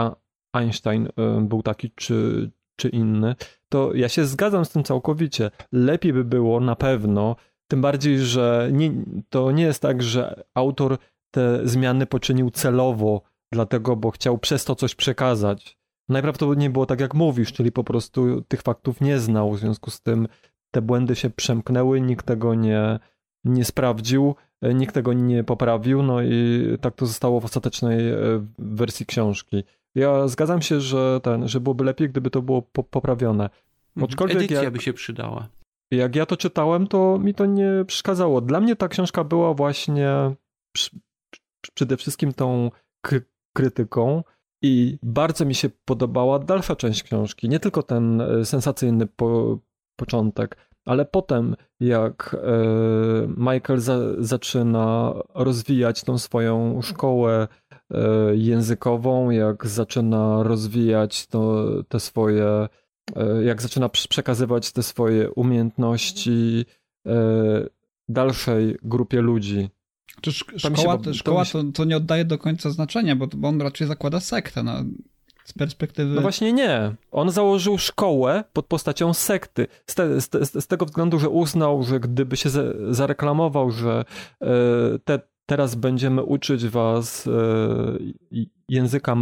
[0.53, 3.35] Einstein e, był taki czy, czy inny,
[3.69, 5.51] to ja się zgadzam z tym całkowicie.
[5.73, 7.37] Lepiej by było na pewno,
[7.69, 8.93] tym bardziej, że nie,
[9.29, 10.99] to nie jest tak, że autor
[11.31, 13.23] te zmiany poczynił celowo,
[13.53, 15.79] dlatego, bo chciał przez to coś przekazać.
[16.09, 20.01] Najprawdopodobniej było tak, jak mówisz, czyli po prostu tych faktów nie znał, w związku z
[20.01, 20.29] tym
[20.71, 22.99] te błędy się przemknęły, nikt tego nie,
[23.45, 28.17] nie sprawdził, nikt tego nie poprawił, no i tak to zostało w ostatecznej e,
[28.59, 29.65] wersji książki.
[29.95, 33.45] Ja zgadzam się, że ten, że byłoby lepiej, gdyby to było po poprawione.
[33.45, 34.05] Mhm.
[34.05, 35.49] Aczkolwiek Edycja jak, by się przydała.
[35.91, 38.41] Jak ja to czytałem, to mi to nie przeszkadzało.
[38.41, 40.11] Dla mnie ta książka była właśnie
[40.73, 40.91] przy,
[41.75, 42.71] przede wszystkim tą
[43.57, 44.23] krytyką
[44.63, 47.49] i bardzo mi się podobała dalsza część książki.
[47.49, 49.59] Nie tylko ten e, sensacyjny po
[49.97, 52.49] początek, ale potem jak e,
[53.37, 57.49] Michael za zaczyna rozwijać tą swoją szkołę
[58.35, 62.69] językową, jak zaczyna rozwijać to, te swoje,
[63.17, 66.65] e, jak zaczyna przekazywać te swoje umiejętności
[67.07, 67.13] e,
[68.09, 69.69] dalszej grupie ludzi.
[70.23, 73.87] To szkoła, to, szkoła to, to, nie oddaje do końca znaczenia, bo, bo on raczej
[73.87, 74.63] zakłada sektę.
[74.63, 74.85] No,
[75.45, 76.15] z perspektywy.
[76.15, 76.95] No właśnie nie.
[77.11, 79.67] On założył szkołę pod postacią sekty.
[79.87, 82.51] Z, te, z, z tego względu, że uznał, że gdyby się
[82.91, 84.05] zareklamował, że
[85.05, 85.21] te,
[85.51, 87.31] teraz będziemy uczyć was e,
[88.69, 89.17] języka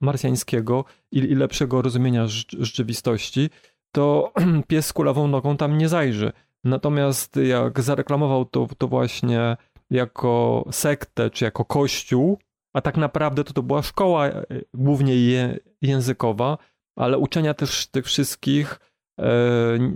[0.00, 2.26] marsjańskiego i lepszego rozumienia
[2.58, 3.50] rzeczywistości,
[3.94, 4.32] to
[4.68, 6.32] pies z kulawą nogą tam nie zajrzy.
[6.64, 9.56] Natomiast jak zareklamował to, to właśnie
[9.90, 12.38] jako sektę, czy jako kościół,
[12.74, 14.44] a tak naprawdę to to była szkoła e,
[14.74, 16.58] głównie je, językowa,
[16.96, 18.80] ale uczenia też tych wszystkich
[19.20, 19.28] e,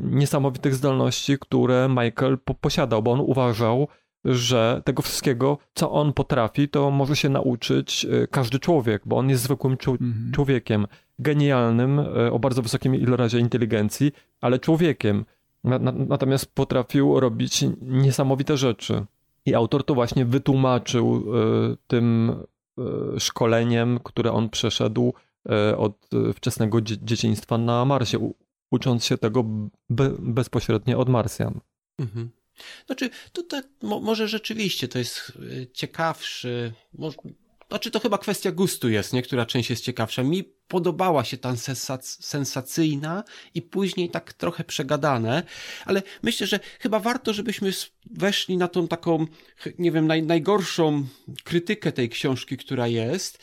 [0.02, 3.88] niesamowitych zdolności, które Michael po, posiadał, bo on uważał,
[4.24, 9.30] że tego wszystkiego, co on potrafi, to może się nauczyć e, każdy człowiek, bo on
[9.30, 10.32] jest zwykłym Mhm.
[10.34, 10.86] człowiekiem,
[11.18, 15.24] genialnym, e, o bardzo wysokim ilorazie inteligencji, ale człowiekiem.
[15.64, 19.04] Na, na, natomiast potrafił robić niesamowite rzeczy.
[19.46, 22.32] I autor to właśnie wytłumaczył e, tym
[22.78, 25.12] e, szkoleniem, które on przeszedł
[25.48, 28.34] e, od wczesnego dzie- dzieciństwa na Marsie, u,
[28.70, 29.44] ucząc się tego
[29.90, 31.60] be, bezpośrednio od Marsjan.
[31.98, 32.30] Mhm.
[32.86, 36.72] Znaczy, tutaj mo, może rzeczywiście to jest y, ciekawszy.
[36.92, 37.16] Może,
[37.68, 39.22] znaczy, to chyba kwestia gustu jest, nie?
[39.22, 40.22] Która część jest ciekawsza.
[40.22, 45.42] Mi podobała się ta sensac, sensacyjna i później tak trochę przegadane,
[45.84, 47.72] ale myślę, że chyba warto, żebyśmy
[48.10, 49.26] weszli na tą taką,
[49.78, 51.06] nie wiem, naj, najgorszą
[51.44, 53.38] krytykę tej książki, która jest.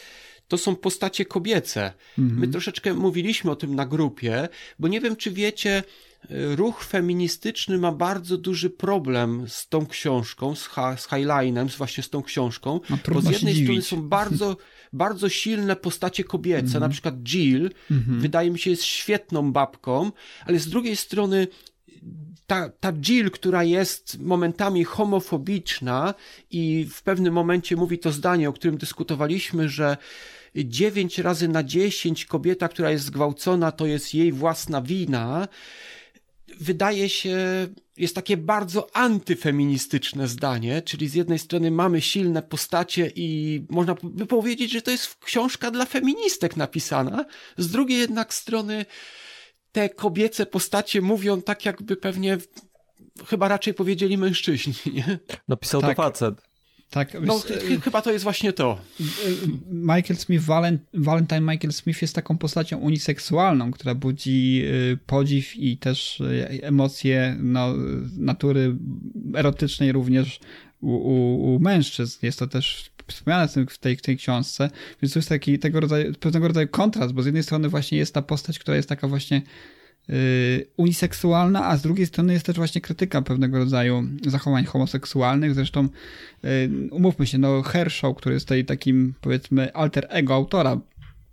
[0.47, 1.93] To są postacie kobiece.
[2.17, 5.83] My troszeczkę mówiliśmy o tym na grupie, bo nie wiem, czy wiecie,
[6.31, 11.75] y, ruch feministyczny ma bardzo duży problem z tą książką, z, ha, z Highlinem, z
[11.75, 13.87] właśnie z tą książką, No, bo z jednej strony dziwić.
[13.87, 14.57] są bardzo,
[14.93, 17.71] bardzo silne postacie kobiece, na przykład Jill,
[18.19, 20.11] wydaje mi się, jest świetną babką,
[20.45, 21.47] ale z drugiej strony
[22.47, 26.13] ta, ta Jill, która jest momentami homofobiczna
[26.51, 29.97] i w pewnym momencie mówi to zdanie, o którym dyskutowaliśmy, że
[30.55, 35.47] 9 razy na 10 kobieta, która jest zgwałcona, to jest jej własna wina.
[36.59, 37.37] Wydaje się,
[37.97, 44.25] jest takie bardzo antyfeministyczne zdanie, czyli z jednej strony mamy silne postacie i można by
[44.25, 47.25] powiedzieć, że to jest książka dla feministek napisana,
[47.57, 48.85] z drugiej jednak strony
[49.73, 52.37] te kobiece postacie mówią tak, jakby pewnie
[53.27, 55.19] chyba raczej powiedzieli mężczyźni, nie?
[55.47, 55.97] No pisał Tak.
[55.97, 56.35] to facet.
[56.89, 58.77] Tak, No, wiesz, ch- chyba to jest właśnie to.
[59.71, 65.77] Michael Smith, Valen- Valentine Michael Smith jest taką postacią uniseksualną, która budzi y, podziw i
[65.77, 67.73] też y, emocje no,
[68.17, 68.75] natury
[69.35, 70.39] erotycznej również
[70.81, 72.19] u, u, u mężczyzn.
[72.25, 74.69] Jest to też wspomniane w tym- w tej, w tej książce,
[75.01, 78.13] więc to jest taki tego rodzaju, pewnego rodzaju kontrast, bo z jednej strony właśnie jest
[78.13, 79.41] ta postać, która jest taka właśnie
[80.09, 85.55] y, uniseksualna, a z drugiej strony jest też właśnie krytyka pewnego rodzaju zachowań homoseksualnych.
[85.55, 85.87] Zresztą
[86.45, 90.77] y, umówmy się, no Hershaw, który jest tutaj takim powiedzmy alter ego autora,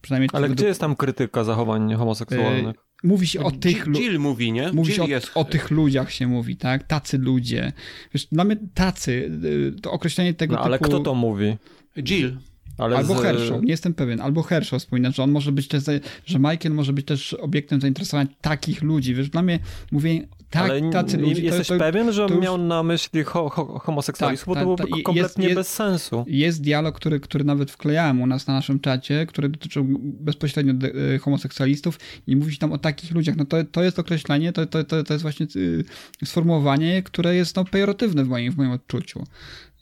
[0.02, 2.76] przynajmniej Ale gdzie jest tam krytyka zachowań homoseksualnych?
[3.02, 4.72] Mówi się o tych Jill, lu- Jill mówi, nie?
[4.72, 5.30] Mówi się o, jest...
[5.34, 6.86] o tych ludziach się mówi, tak?
[6.86, 7.72] Tacy ludzie.
[8.14, 9.30] Wiesz, dla mnie tacy,
[9.78, 10.90] y, to określenie tego No ale typu...
[10.90, 11.56] kto to mówi?
[11.98, 12.36] Jill.
[12.78, 14.20] Ale Albo z- Hershaw, nie jestem pewien.
[14.20, 15.82] Albo Hershaw wspomina, że on może być też,
[16.26, 19.14] że Michael może być też obiektem zainteresowania takich ludzi.
[19.14, 19.58] Wiesz, dla mnie
[19.92, 21.42] mówienie tak, ale tacy ludzie...
[21.42, 24.58] jesteś to, to, pewien, że już- miał na myśli ho, ho, homoseksualizm, Tak, bo to
[24.58, 24.98] tak, byłoby tak.
[25.00, 26.24] I- kompletnie jest- bez sensu.
[26.28, 30.94] Jest dialog, który, który nawet wklejałem u nas na naszym czacie, który dotyczył bezpośrednio de-
[31.14, 33.36] y, homoseksualistów i mówić tam o takich ludziach.
[33.36, 35.84] No to, to jest określenie, to, to, to, to jest właśnie y,
[36.24, 39.24] sformułowanie, które jest no, pejoratywne w moim, w moim odczuciu.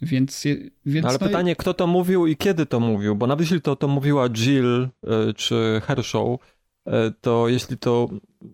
[0.02, 0.44] Więc,
[0.86, 3.16] więc Ale no, i- pytanie, kto to mówił i kiedy to mówił?
[3.16, 6.38] Bo nawet jeśli to, to mówiła Jill e, czy Hershaw, e,
[7.20, 8.08] to jeśli to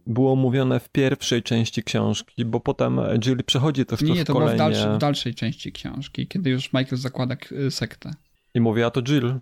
[0.07, 4.33] było mówione w pierwszej części książki, bo potem Jill przechodzi też Nie, to nie, to
[4.33, 8.11] było szkolenie w, dalszy, w dalszej części książki, kiedy już Michael zakłada y, sektę.
[8.55, 9.35] i mówi, a to Jill.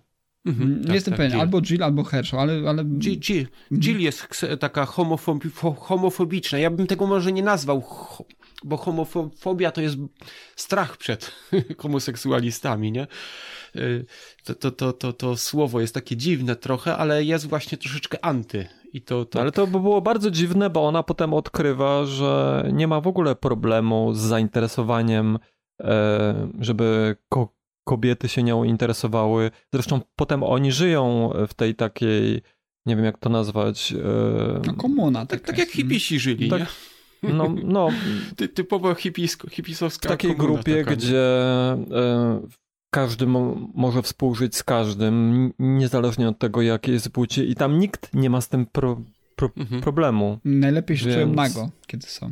[0.45, 1.41] Mhm, nie tak, jestem tak, pewien, Jill.
[1.41, 2.69] albo Jill, albo Hershaw, ale...
[2.69, 2.83] ale...
[2.83, 6.57] Jill, Jill, Jill jest taka homofobi fo- homofobiczna.
[6.57, 8.25] Ja bym tego może nie nazwał, ho-
[8.63, 9.97] bo homofobia to jest
[10.55, 11.31] strach przed
[11.81, 13.07] homoseksualistami, nie?
[13.75, 14.05] Y,
[14.45, 18.67] To, to, to, to, to słowo jest takie dziwne trochę, ale jest właśnie troszeczkę anty.
[18.93, 19.41] I to, to...
[19.41, 23.35] Ale to by było bardzo dziwne, bo ona potem odkrywa, że nie ma w ogóle
[23.35, 25.39] problemu z zainteresowaniem,
[25.81, 27.53] e, żeby ko
[27.87, 29.51] kobiety się nią interesowały.
[29.73, 32.41] Zresztą potem oni żyją w tej takiej,
[32.85, 33.91] nie wiem jak to nazwać.
[33.91, 35.25] e, No komuna.
[35.25, 36.65] tak, tak jak hipisi żyli, Tak, nie?
[37.23, 37.89] No, no,
[38.35, 42.41] Ty, typowo hipisko, w hipisowska takiej komuna grupie, taka, gdzie e,
[42.89, 48.13] każdy mo może współżyć z każdym, niezależnie od tego, jakie jest płci, i tam nikt
[48.13, 49.01] nie ma z tym pro
[49.35, 49.81] pro Mhm.
[49.81, 50.39] problemu.
[50.45, 52.31] Najlepiej się czują Więc- nago, kiedy są.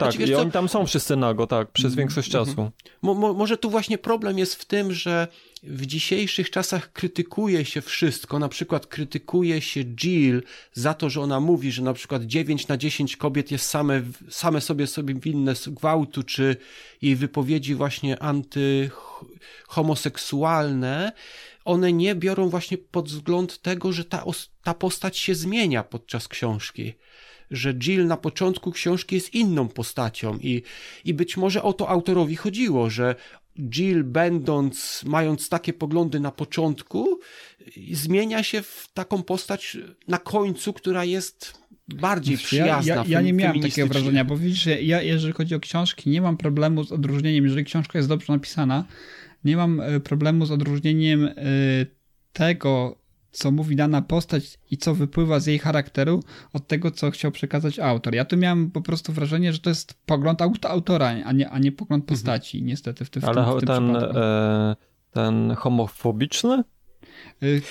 [0.00, 2.46] Tak, Znaczy, i co- oni tam są wszyscy nago, tak, przez większość Mhm.
[2.46, 2.70] czasu.
[3.02, 5.28] Mo, mo, może tu właśnie problem jest w tym, że
[5.62, 8.38] w dzisiejszych czasach krytykuje się wszystko.
[8.38, 10.42] Na przykład krytykuje się Jill
[10.72, 14.60] za to, że ona mówi, że na przykład 9 na 10 kobiet jest same, same
[14.60, 16.56] sobie sobie winne z gwałtu, czy
[17.02, 21.12] jej wypowiedzi właśnie antyhomoseksualne.
[21.64, 24.24] One nie biorą właśnie pod wzgląd tego, że ta,
[24.64, 26.94] ta postać się zmienia podczas książki
[27.50, 30.62] że Jill na początku książki jest inną postacią i,
[31.04, 33.14] i być może o to autorowi chodziło, że
[33.58, 37.20] Jill będąc, mając takie poglądy na początku,
[37.92, 39.78] zmienia się w taką postać
[40.08, 42.94] na końcu, która jest bardziej przyjazna.
[42.94, 46.20] Ja, ja, ja nie miałem takiego wrażenia, bo widzisz, ja, jeżeli chodzi o książki, nie
[46.20, 48.84] mam problemu z odróżnieniem, jeżeli książka jest dobrze napisana,
[49.44, 51.32] nie mam e, problemu z odróżnieniem e,
[52.32, 52.99] tego,
[53.32, 56.22] co mówi dana postać i co wypływa z jej charakteru
[56.52, 58.14] od tego, co chciał przekazać autor.
[58.14, 61.72] Ja tu miałem po prostu wrażenie, że to jest pogląd autora, a nie, a nie
[61.72, 62.16] pogląd mhm.
[62.18, 62.68] postaci, mhm.
[62.68, 64.76] niestety w tym, w Ale tym, w tym ten, e,
[65.10, 66.64] ten homofobiczny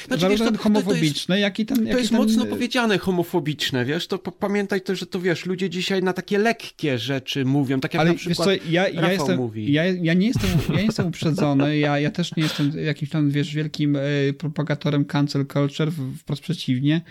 [0.08, 1.86] znaczy, Zarówno wiesz, to, homofobiczny, to jest, jak i ten...
[1.86, 2.20] Jak to jest ten...
[2.20, 6.98] mocno powiedziane homofobiczne, wiesz, to pamiętaj też, że to wiesz, ludzie dzisiaj na takie lekkie
[6.98, 9.72] rzeczy mówią, tak jak Ale na przykład co, ja, ja jestem, mówi.
[9.72, 13.32] Ja, ja, nie jestem, ja nie jestem uprzedzony, ja, ja też nie jestem jakimś tam,
[13.32, 17.02] wiesz, wielkim y, propagatorem cancel culture, wprost przeciwnie,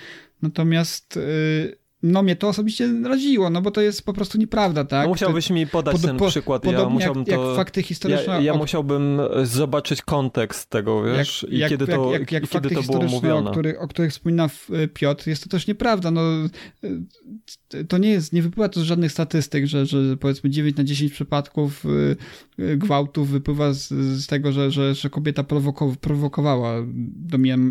[0.42, 1.16] natomiast...
[1.16, 5.02] Y, no mnie to osobiście raziło, no bo to jest po prostu nieprawda, tak?
[5.02, 6.64] No musiałbyś mi podać pod, ten po, przykład.
[6.64, 8.32] Ja musiałbym jak, to, jak fakty historyczne.
[8.34, 12.48] Ja, ja musiałbym zobaczyć kontekst tego, wiesz, jak, i jak, kiedy to, jak, jak, i
[12.48, 13.50] kiedy to było mówione.
[13.50, 14.50] O których, o których wspomina
[14.94, 16.10] Piotr, jest to też nieprawda.
[16.10, 16.20] No,
[17.88, 21.12] to nie jest, nie wypływa to z żadnych statystyk, że, że powiedzmy 9 na 10
[21.12, 21.84] przypadków
[22.76, 23.88] gwałtów wypływa z,
[24.22, 26.74] z tego, że, że, że kobieta prowokow, prowokowała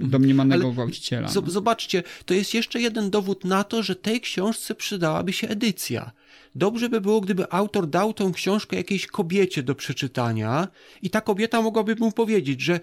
[0.02, 1.28] domniemanego Ale gwałciciela.
[1.48, 6.12] Zobaczcie, to jest jeszcze jeden dowód na to, że tej książce przydałaby się edycja.
[6.56, 10.68] Dobrze by było, gdyby autor dał tą książkę jakiejś kobiecie do przeczytania
[11.02, 12.80] i ta kobieta mogłaby mu powiedzieć, że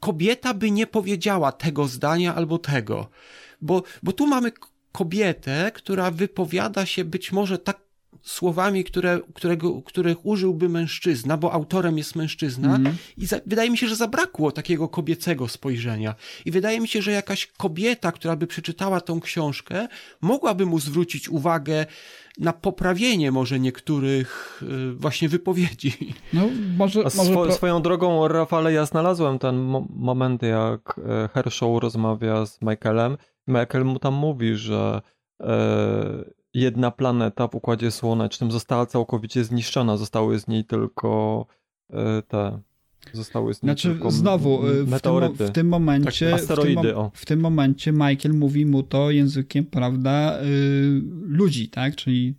[0.00, 3.08] kobieta by nie powiedziała tego zdania albo tego.
[3.62, 4.52] Bo, bo tu mamy
[4.92, 7.87] kobietę, która wypowiada się być może tak
[8.22, 12.96] słowami, które, którego, których użyłby mężczyzna, bo autorem jest mężczyzna mm.
[13.16, 16.14] i za, wydaje mi się, że zabrakło takiego kobiecego spojrzenia.
[16.44, 19.88] I wydaje mi się, że jakaś kobieta, która by przeczytała tą książkę,
[20.20, 21.86] mogłaby mu zwrócić uwagę
[22.38, 26.14] na poprawienie może niektórych y, właśnie wypowiedzi.
[26.32, 27.52] No, może, może swo, pro...
[27.52, 33.16] Swoją drogą, Rafale, ja znalazłem ten mo moment, jak e, Hershaw rozmawia z Michaelem.
[33.46, 35.02] Michael mu tam mówi, że
[35.40, 39.96] e, jedna planeta w Układzie Słonecznym została całkowicie zniszczona.
[39.96, 41.46] Zostały z niej tylko
[41.90, 42.60] e, te.
[43.12, 46.30] Zostały z niej znaczy, tylko znowu, e, w tym, w tym, momencie.
[46.30, 47.10] Tak, asteroidy, w, tym, o.
[47.14, 51.96] w tym momencie Michael mówi mu to językiem, prawda, y, ludzi, tak?
[51.96, 52.34] Czyli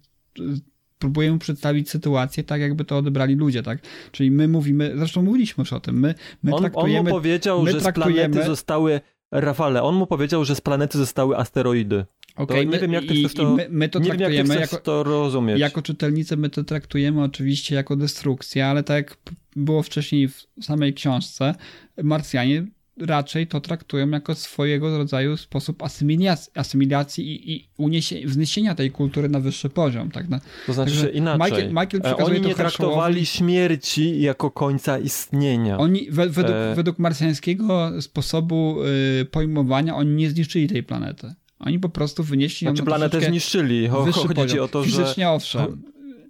[0.99, 3.79] próbuje mu przedstawić sytuację tak, jakby to odebrali ludzie, tak?
[4.11, 6.99] Czyli my mówimy, zresztą mówiliśmy już o tym, my, my on, traktujemy...
[6.99, 8.13] On mu powiedział, że traktujemy...
[8.13, 9.01] z planety zostały,
[9.31, 12.05] Rafale, on mu powiedział, że z planety zostały asteroidy.
[12.39, 14.77] Okay, nie wiem, jak ty chcesz to, my, my to nie wiem, jak ty jako,
[14.77, 15.59] to rozumieć.
[15.59, 19.17] Jako czytelnicy my to traktujemy oczywiście jako destrukcję, ale tak jak
[19.55, 21.55] było wcześniej w samej książce,
[22.03, 22.65] Marsjanie
[22.99, 27.69] raczej to traktują jako swojego rodzaju sposób asymilacji, asymilacji i,
[28.21, 30.11] i wzniesienia tej kultury na wyższy poziom.
[30.11, 30.29] Tak?
[30.29, 31.67] Na, to znaczy że inaczej.
[31.69, 35.77] Michael, Michael Oni nie traktowali śmierci jako końca istnienia.
[35.77, 36.75] Oni we, według, e...
[36.75, 38.77] według marsjańskiego sposobu
[39.21, 41.33] y, pojmowania oni nie zniszczyli tej planety.
[41.59, 43.87] Oni po prostu wynieśli ją znaczy, planetę zniszczyli.
[43.87, 44.65] Chodzi poziom.
[44.65, 44.89] o to, że...
[44.89, 45.81] Fizycznie owszem.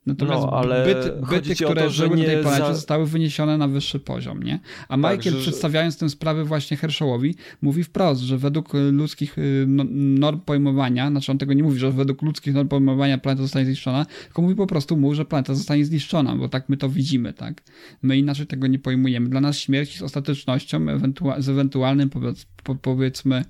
[0.06, 2.74] Natomiast no, ale byty, byty które to, żyły na tej planecie za...
[2.74, 4.60] zostały wyniesione na wyższy poziom, nie?
[4.88, 5.42] A tak, Michael że...
[5.42, 11.32] przedstawiając tę sprawę właśnie Hershawowi mówi wprost, że według ludzkich y, no, norm pojmowania, znaczy
[11.32, 14.68] on tego nie mówi, że według ludzkich norm pojmowania planeta zostanie zniszczona, tylko mówi po
[14.68, 17.64] prostu mu, że planeta zostanie zniszczona, bo tak my to widzimy, tak?
[18.02, 19.30] My inaczej tego nie pojmujemy.
[19.30, 22.46] Dla nas śmierć jest ostatecznością ewentua z ewentualnym powiedz,
[22.82, 23.46] powiedzmy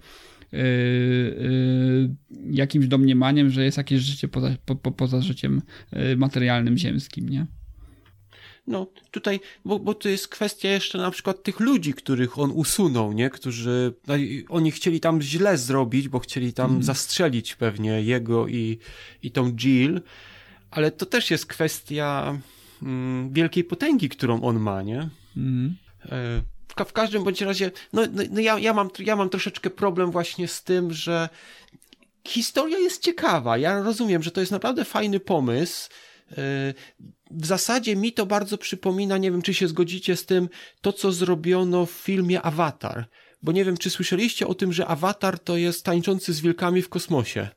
[0.51, 6.77] Yy, yy, jakimś domniemaniem, że jest jakieś życie poza, po, po, poza życiem yy, materialnym,
[6.77, 7.45] ziemskim, nie?
[8.67, 13.13] No, tutaj, bo, bo to jest kwestia jeszcze na przykład tych ludzi, których on usunął,
[13.13, 13.29] nie?
[13.29, 14.13] Którzy, no,
[14.49, 16.83] oni chcieli tam źle zrobić, bo chcieli tam mm.
[16.83, 18.79] zastrzelić pewnie jego i,
[19.23, 20.01] i tą Jill,
[20.71, 22.37] ale to też jest kwestia
[22.83, 25.09] mm, wielkiej potęgi, którą on ma, nie?
[25.37, 25.75] Mm.
[26.05, 26.41] E,
[26.85, 30.47] w każdym bądź razie, no, no, no ja, ja, mam, ja mam troszeczkę problem właśnie
[30.47, 31.29] z tym, że
[32.27, 33.57] historia jest ciekawa.
[33.57, 35.89] Ja rozumiem, że to jest naprawdę fajny pomysł.
[36.29, 36.37] Yy,
[37.31, 40.49] w zasadzie mi to bardzo przypomina, nie wiem czy się zgodzicie z tym,
[40.81, 43.05] to co zrobiono w filmie Avatar.
[43.41, 46.89] Bo nie wiem, czy słyszeliście o tym, że Avatar to jest tańczący z wilkami w
[46.89, 47.49] kosmosie.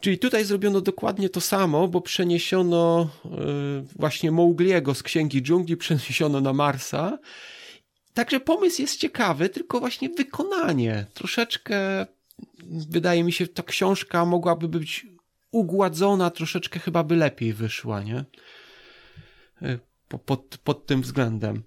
[0.00, 6.40] Czyli tutaj zrobiono dokładnie to samo, bo przeniesiono yy, właśnie Mowgliego z Księgi Dżungli, przeniesiono
[6.40, 7.18] na Marsa
[8.16, 11.06] Także pomysł jest ciekawy, tylko właśnie wykonanie.
[11.14, 12.06] Troszeczkę,
[12.88, 15.06] wydaje mi się, ta książka mogłaby być
[15.50, 18.24] ugładzona, troszeczkę chyba by lepiej wyszła, nie?
[19.62, 19.78] Y,
[20.26, 21.62] pod, pod tym względem.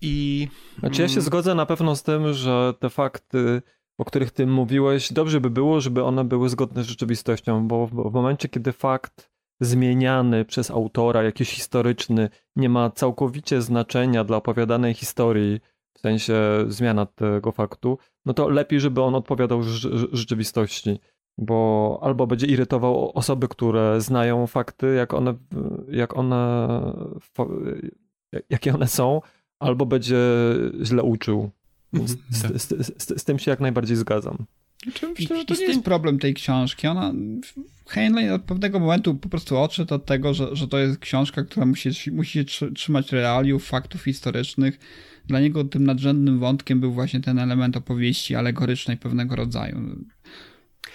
[0.00, 0.48] I.
[0.78, 3.62] Znaczy, ja się mm, zgodzę na pewno z tym, że te fakty,
[3.98, 7.90] o których ty mówiłeś, dobrze by było, żeby one były zgodne z rzeczywistością, bo w,
[8.10, 14.94] w momencie, kiedy fakt zmieniany przez autora, jakiś historyczny, nie ma całkowicie znaczenia dla opowiadanej
[14.94, 15.60] historii,
[15.94, 16.34] w sensie
[16.68, 19.62] zmiana tego faktu, no to lepiej, żeby on odpowiadał
[20.12, 21.00] rzeczywistości,
[21.38, 25.34] bo albo będzie irytował osoby, które znają fakty, jak one,
[25.88, 26.78] jak one,
[28.50, 29.20] jakie one są,
[29.58, 30.18] albo będzie
[30.82, 31.50] źle uczył.
[31.92, 32.18] Mhm.
[32.30, 34.46] Z, z, z, z, tym się jak najbardziej zgadzam.
[34.82, 36.86] Znaczy, myślę, że to nie jest problem tej książki.
[36.86, 37.12] Ona,
[37.88, 41.66] Heinlein od pewnego momentu po prostu odszedł od tego, że, że to jest książka, która
[41.66, 44.78] musi, musi się trzymać realiów, faktów historycznych.
[45.26, 49.96] Dla niego tym nadrzędnym wątkiem był właśnie ten element opowieści alegorycznej pewnego rodzaju.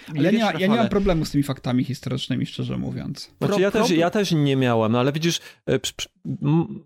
[0.08, 0.60] Ale ja, wiesz, nie, Rafale...
[0.60, 3.30] ja nie mam problemu z tymi faktami historycznymi, szczerze mówiąc.
[3.38, 5.80] Znaczy, ja, też, ja też nie miałem, no ale widzisz, e,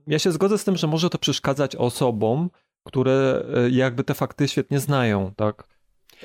[0.06, 2.50] ja się zgodzę z tym, że może to przeszkadzać osobom,
[2.86, 5.75] które e, jakby te fakty świetnie znają, tak?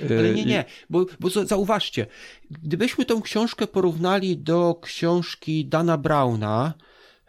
[0.10, 2.06] Ale nie, nie, bo, bo zauważcie,
[2.52, 6.74] gdybyśmy tą książkę porównali do książki Dana Browna,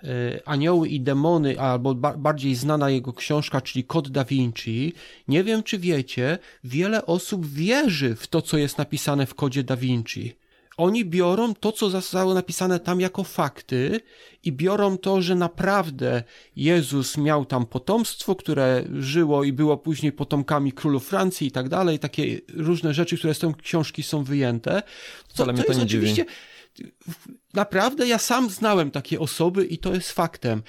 [0.04, 0.08] e,
[0.44, 4.92] Anioły i demony, albo bardziej znana jego książka, czyli Kod da Vinci,
[5.28, 9.76] nie wiem czy wiecie, wiele osób wierzy w to, co jest napisane w Kodzie da
[9.76, 10.41] Vinci
[10.76, 14.00] oni biorą to, co zostało napisane tam jako fakty
[14.44, 16.22] i biorą to, że naprawdę
[16.56, 21.98] Jezus miał tam potomstwo, które żyło i było później potomkami królów Francji i tak dalej,
[21.98, 24.82] takie różne rzeczy, które z tej książki są wyjęte.
[25.28, 25.86] Co, Ale mnie to, to nie.
[25.86, 26.14] Dziwi.
[27.54, 30.62] Naprawdę ja sam znałem takie osoby i to jest faktem.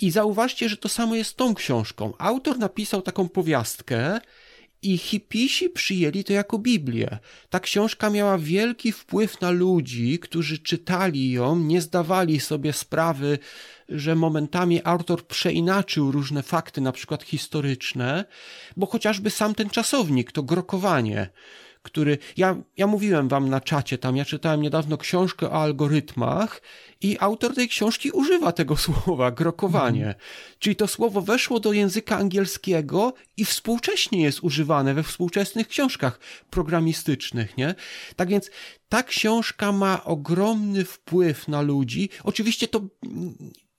[0.00, 2.12] I zauważcie, że to samo jest z tą książką.
[2.18, 4.20] Autor napisał taką powiastkę,
[4.86, 7.18] i hipisi przyjęli to jako Biblię.
[7.50, 13.38] Ta książka miała wielki wpływ na ludzi, którzy czytali ją, nie zdawali sobie sprawy,
[13.88, 18.24] że momentami autor przeinaczył różne fakty, na przykład historyczne,
[18.76, 21.28] bo chociażby sam ten czasownik, to grokowanie,
[21.86, 22.18] który.
[22.36, 26.62] Ja, ja mówiłem wam na czacie tam, ja czytałem niedawno książkę o algorytmach
[27.00, 30.06] i autor tej książki używa tego słowa, grokowanie.
[30.06, 30.24] Mhm.
[30.58, 36.20] Czyli to słowo weszło do języka angielskiego i współcześnie jest używane we współczesnych książkach
[36.50, 37.74] programistycznych, nie?
[38.16, 38.50] Tak więc
[38.88, 42.08] ta książka ma ogromny wpływ na ludzi.
[42.24, 42.80] Oczywiście to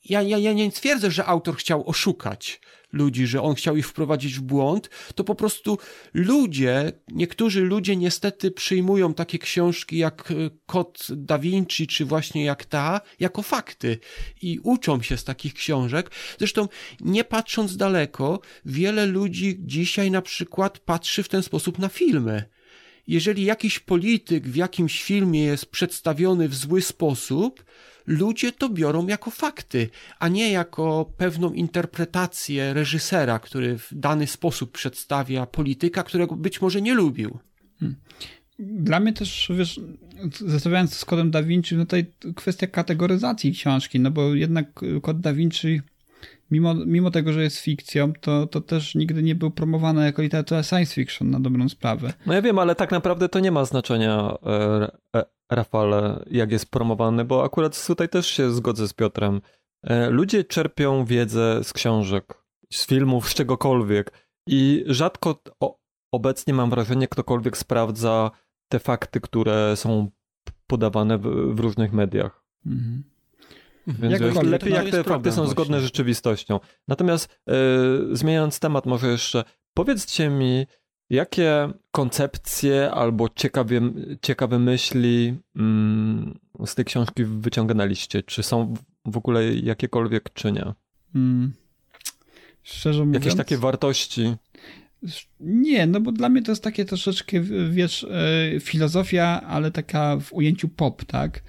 [0.09, 4.35] ja, ja, ja nie twierdzę, że autor chciał oszukać ludzi, że on chciał ich wprowadzić
[4.35, 5.77] w błąd, to po prostu
[6.13, 10.35] ludzie, niektórzy ludzie niestety przyjmują takie książki jak e,
[10.65, 13.99] Kod Da Vinci, czy właśnie jak ta, jako fakty
[14.41, 16.11] i uczą się z takich książek.
[16.39, 16.67] Zresztą
[16.99, 22.43] nie patrząc daleko, wiele ludzi dzisiaj na przykład patrzy w ten sposób na filmy
[23.07, 27.63] jeżeli jakiś polityk w jakimś filmie jest przedstawiony w zły sposób,
[28.07, 29.89] ludzie to biorą jako fakty,
[30.19, 36.81] a nie jako pewną interpretację reżysera, który w dany sposób przedstawia polityka, którego być może
[36.81, 37.39] nie lubił.
[37.79, 37.95] Hmm.
[38.59, 39.79] Dla mnie też, wiesz,
[40.31, 42.05] zestawiając z kodem Da Vinci, no tutaj
[42.35, 45.81] kwestia kategoryzacji książki, no bo jednak kod Da Vinci
[46.51, 50.63] mimo, mimo tego, że jest fikcją, to, to też nigdy nie był promowany jako literatura
[50.63, 52.13] science fiction na dobrą sprawę.
[52.25, 56.71] No ja wiem, ale tak naprawdę to nie ma znaczenia, e, e, Rafale, jak jest
[56.71, 59.41] promowany, bo akurat tutaj też się zgodzę z Piotrem.
[59.83, 62.43] E, ludzie czerpią wiedzę z książek,
[62.73, 64.11] z filmów, z czegokolwiek
[64.47, 65.41] i rzadko
[66.11, 68.31] obecnie mam wrażenie, ktokolwiek sprawdza
[68.71, 70.11] te fakty, które są
[70.67, 72.43] podawane w, w różnych mediach.
[72.65, 73.03] Mhm.
[73.87, 76.59] Więc wiesz, lepiej jak te fakty są zgodne z rzeczywistością.
[76.87, 77.55] Natomiast yy,
[78.11, 80.65] zmieniając temat może jeszcze, powiedzcie mi,
[81.09, 83.75] jakie koncepcje albo ciekawe,
[84.21, 88.23] ciekawe myśli mm, z tej książki wyciągnęliście?
[88.23, 88.73] Czy są
[89.05, 90.73] w ogóle jakiekolwiek, czy nie?
[91.13, 91.53] Hmm.
[92.63, 93.25] Szczerze mówiąc...
[93.25, 94.35] Jakieś takie wartości?
[95.39, 100.33] Nie, no bo dla mnie to jest takie troszeczkę, wiesz, e, filozofia, ale taka w
[100.33, 101.43] ujęciu pop, tak?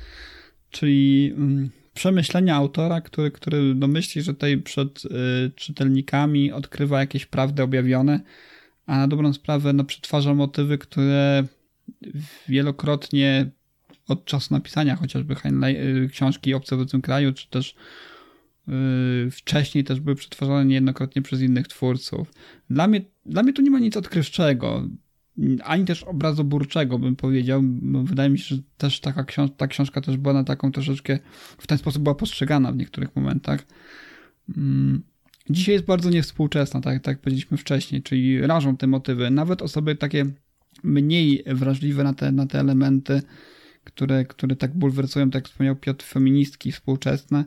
[0.71, 5.09] Czyli mm, przemyślenia autora, który, który no myśli, że tutaj przed y,
[5.57, 8.21] czytelnikami odkrywa jakieś prawdy objawione,
[8.87, 11.45] a na dobrą sprawę no, przetwarza motywy, które
[12.49, 13.51] wielokrotnie
[14.09, 17.75] od czasu napisania chociażby Heinlein, y, książki Obce w obcym kraju, czy też
[18.69, 22.33] y, wcześniej też były przetwarzane niejednokrotnie przez innych twórców.
[22.71, 24.89] Dla mnie, dla mnie tu nie ma nic odkrywczego
[25.65, 27.63] ani też obrazoburczego, bym powiedział.
[28.05, 31.19] Wydaje mi się, że też taka książ ta książka też była na taką troszeczkę,
[31.59, 33.67] w ten sposób była postrzegana w niektórych momentach.
[34.57, 35.03] Mm,
[35.51, 39.31] dzisiaj jest bardzo niewspółczesna, tak, tak jak powiedzieliśmy wcześniej, czyli rażą te motywy.
[39.31, 40.27] Nawet osoby takie
[40.83, 43.23] mniej wrażliwe na te, na te elementy,
[43.85, 47.45] które, które tak bulwersują, tak jak wspomniał Piotr, feministki współczesne.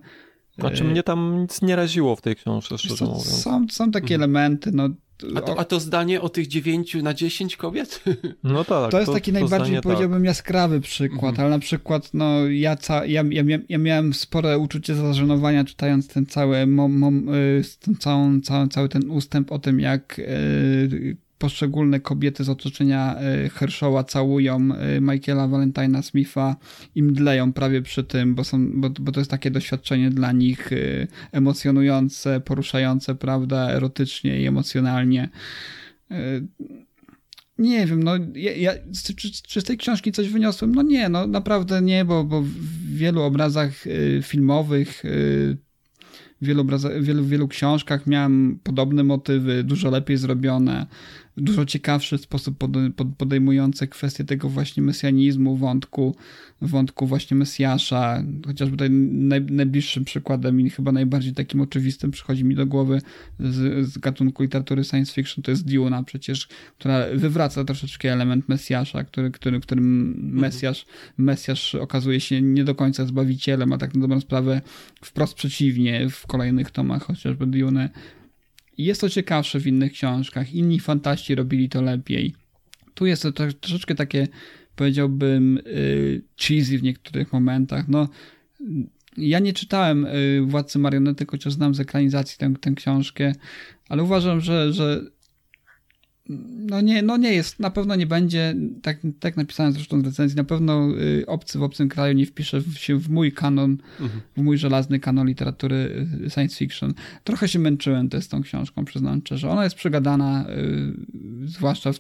[0.60, 3.26] Znaczy mnie tam nic nie raziło w tej książce, szczerze mówiąc.
[3.26, 4.22] Są, są takie mhm.
[4.22, 4.90] elementy, no
[5.36, 8.04] A to, a to zdanie o tych 9 na 10 kobiet?
[8.44, 8.92] No tak.
[8.92, 11.40] To jest taki to najbardziej, zdanie, powiedziałbym, jaskrawy przykład, Mhm.
[11.40, 16.26] ale na przykład, no, ja, ca, ja, ja, ja miałem spore uczucie zażenowania czytając ten
[16.26, 22.00] cały, mom, mom, y, ten całą, cały, cały ten ustęp o tym, jak y, poszczególne
[22.00, 23.16] kobiety z otoczenia
[23.46, 26.56] y, Hershowa całują y, Michaela Valentina Smitha
[26.96, 30.72] i mdleją prawie przy tym, bo, są, bo, bo to jest takie doświadczenie dla nich
[30.72, 35.30] y, emocjonujące, poruszające, prawda, erotycznie i emocjonalnie.
[37.58, 38.74] Nie wiem, no ja, ja,
[39.04, 39.16] czy,
[39.48, 40.76] czy, z tej książki coś wyniosłem?
[40.76, 43.72] No nie, no naprawdę nie, bo, bo w wielu obrazach
[44.22, 45.04] filmowych,
[46.42, 46.66] w wielu,
[47.02, 50.86] wielu, wielu książkach miałem podobne motywy, dużo lepiej zrobione,
[51.44, 56.16] dużo ciekawszy sposób pod, pod, podejmujące kwestie tego właśnie mesjanizmu, wątku,
[56.62, 62.56] wątku właśnie Mesjasza, chociażby tutaj naj, najbliższym przykładem i chyba najbardziej takim oczywistym przychodzi mi
[62.56, 63.02] do głowy
[63.40, 66.48] z, z gatunku literatury science fiction, to jest Duna przecież,
[66.80, 70.86] która wywraca troszeczkę element Mesjasza, który, który, którym Mesjasz,
[71.18, 74.62] Mesjasz okazuje się nie do końca zbawicielem, a tak na dobrą sprawę
[75.02, 77.90] wprost przeciwnie w kolejnych tomach chociażby Dune.
[78.84, 82.36] Jest to ciekawsze w innych książkach, inni fantaści robili to lepiej.
[82.94, 84.28] Tu jest to tro- troszeczkę takie,
[84.76, 87.88] powiedziałbym, y, cheesy w niektórych momentach.
[87.88, 88.10] No,
[89.18, 93.34] ja nie czytałem y, Władcy Marionetek, chociaż znam z ekranizacji tę, tę książkę,
[93.90, 95.02] ale uważam, że, że
[96.58, 100.38] no nie, no nie jest, na pewno nie będzie, tak, tak napisałem zresztą w recenzji,
[100.38, 104.22] na pewno y, obcy w obcym kraju nie wpisze się w mój kanon, Mhm.
[104.38, 106.94] w mój żelazny kanon literatury y, science fiction.
[107.24, 109.50] Trochę się męczyłem też z tą książką, przyznam szczerze.
[109.50, 112.00] Ona jest przegadana, y, zwłaszcza w,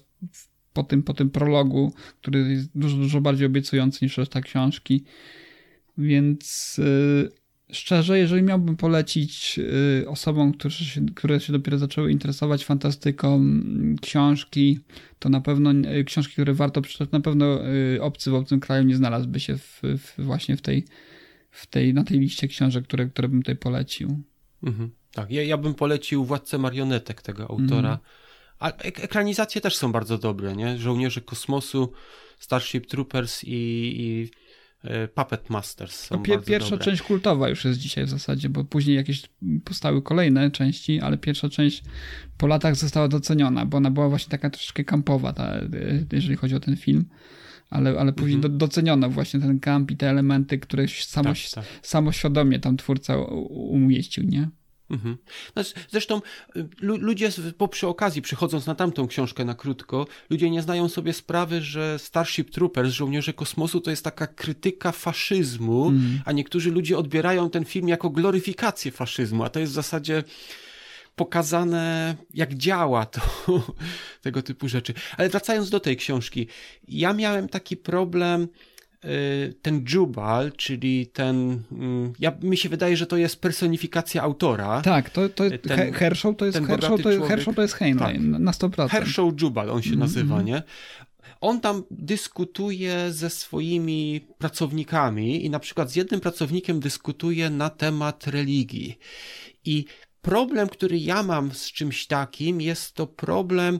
[0.73, 5.03] po, tym, po tym prologu, który jest dużo, dużo bardziej obiecujący niż reszta książki.
[5.97, 6.79] Więc
[7.71, 9.59] szczerze, jeżeli miałbym polecić
[10.03, 14.79] y, osobom, które się, które się dopiero zaczęły interesować fantastyką, mm, książki,
[15.19, 18.83] to na pewno y, książki, które warto przeczytać, na pewno y, obcy w obcym kraju
[18.83, 20.85] nie znalazłby się w, w, właśnie w tej,
[21.51, 24.23] w tej, na tej liście książek, które, które bym tutaj polecił.
[24.63, 24.91] Mhm.
[25.11, 27.99] Tak, ja, ja bym polecił Władcę Marionetek tego autora.
[28.59, 30.77] A ek ekranizacje też są bardzo dobre, nie?
[30.77, 31.93] Żołnierze Kosmosu,
[32.39, 33.49] Starship Troopers i,
[33.99, 34.29] i
[35.15, 36.85] Puppet Masters są pierwsza dobre.
[36.85, 39.21] część kultowa już jest dzisiaj w zasadzie, bo później jakieś
[39.63, 41.83] powstały kolejne części, ale pierwsza część
[42.37, 46.55] po latach została doceniona, bo ona była właśnie taka troszeczkę kampowa, ta, y, jeżeli chodzi
[46.55, 47.05] o ten film.
[47.69, 48.53] Ale, ale później Mhm.
[48.53, 51.65] do, doceniono właśnie ten kamp i te elementy, które samo, Tak, tak.
[51.81, 53.17] samoświadomie tam twórca
[53.49, 54.49] umieścił, nie?
[54.91, 55.17] Mhm.
[55.55, 56.21] No, zresztą
[56.55, 60.89] y, lu, ludzie, po przy okazji, przychodząc na tamtą książkę na krótko, ludzie nie zdają
[60.89, 66.21] sobie sprawy, że Starship Troopers, Żołnierze Kosmosu, to jest taka krytyka faszyzmu, Mm.
[66.25, 70.23] a niektórzy ludzie odbierają ten film jako gloryfikację faszyzmu, a to jest w zasadzie
[71.15, 73.21] pokazane, jak działa to,
[74.21, 74.93] tego typu rzeczy.
[75.17, 76.47] Ale wracając do tej książki,
[76.87, 78.47] ja miałem taki problem,
[79.61, 84.81] ten Jubal, czyli ten, mm, ja, mi się wydaje, że to jest personifikacja autora.
[84.81, 87.27] Tak, to, to Ten- He- Herschel to jest ten Herschel to.
[87.27, 88.41] Herschel to jest Heinlein, Tak.
[88.41, 88.89] na 100%.
[88.91, 90.45] Herschel Jubal on się Mhm, nazywa, mhm.
[90.45, 90.63] nie?
[91.41, 98.27] On tam dyskutuje ze swoimi pracownikami i na przykład z jednym pracownikiem dyskutuje na temat
[98.27, 98.97] religii.
[99.65, 99.85] I
[100.21, 103.79] problem, który ja mam z czymś takim, jest to problem,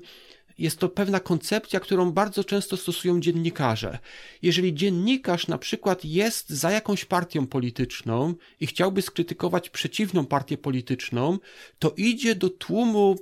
[0.61, 3.99] jest to pewna koncepcja, którą bardzo często stosują dziennikarze.
[4.41, 11.37] Jeżeli dziennikarz na przykład jest za jakąś partią polityczną i chciałby skrytykować przeciwną partię polityczną,
[11.79, 13.15] to idzie do tłumu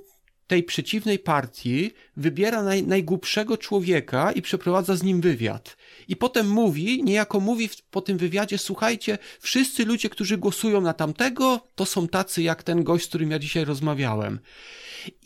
[0.46, 5.76] tej przeciwnej partii, wybiera naj, najgłupszego człowieka i przeprowadza z nim wywiad.
[6.08, 10.92] I potem mówi, niejako mówi w, po tym wywiadzie, słuchajcie, wszyscy ludzie, którzy głosują na
[10.92, 14.38] tamtego, to są tacy jak ten gość, z którym ja dzisiaj rozmawiałem.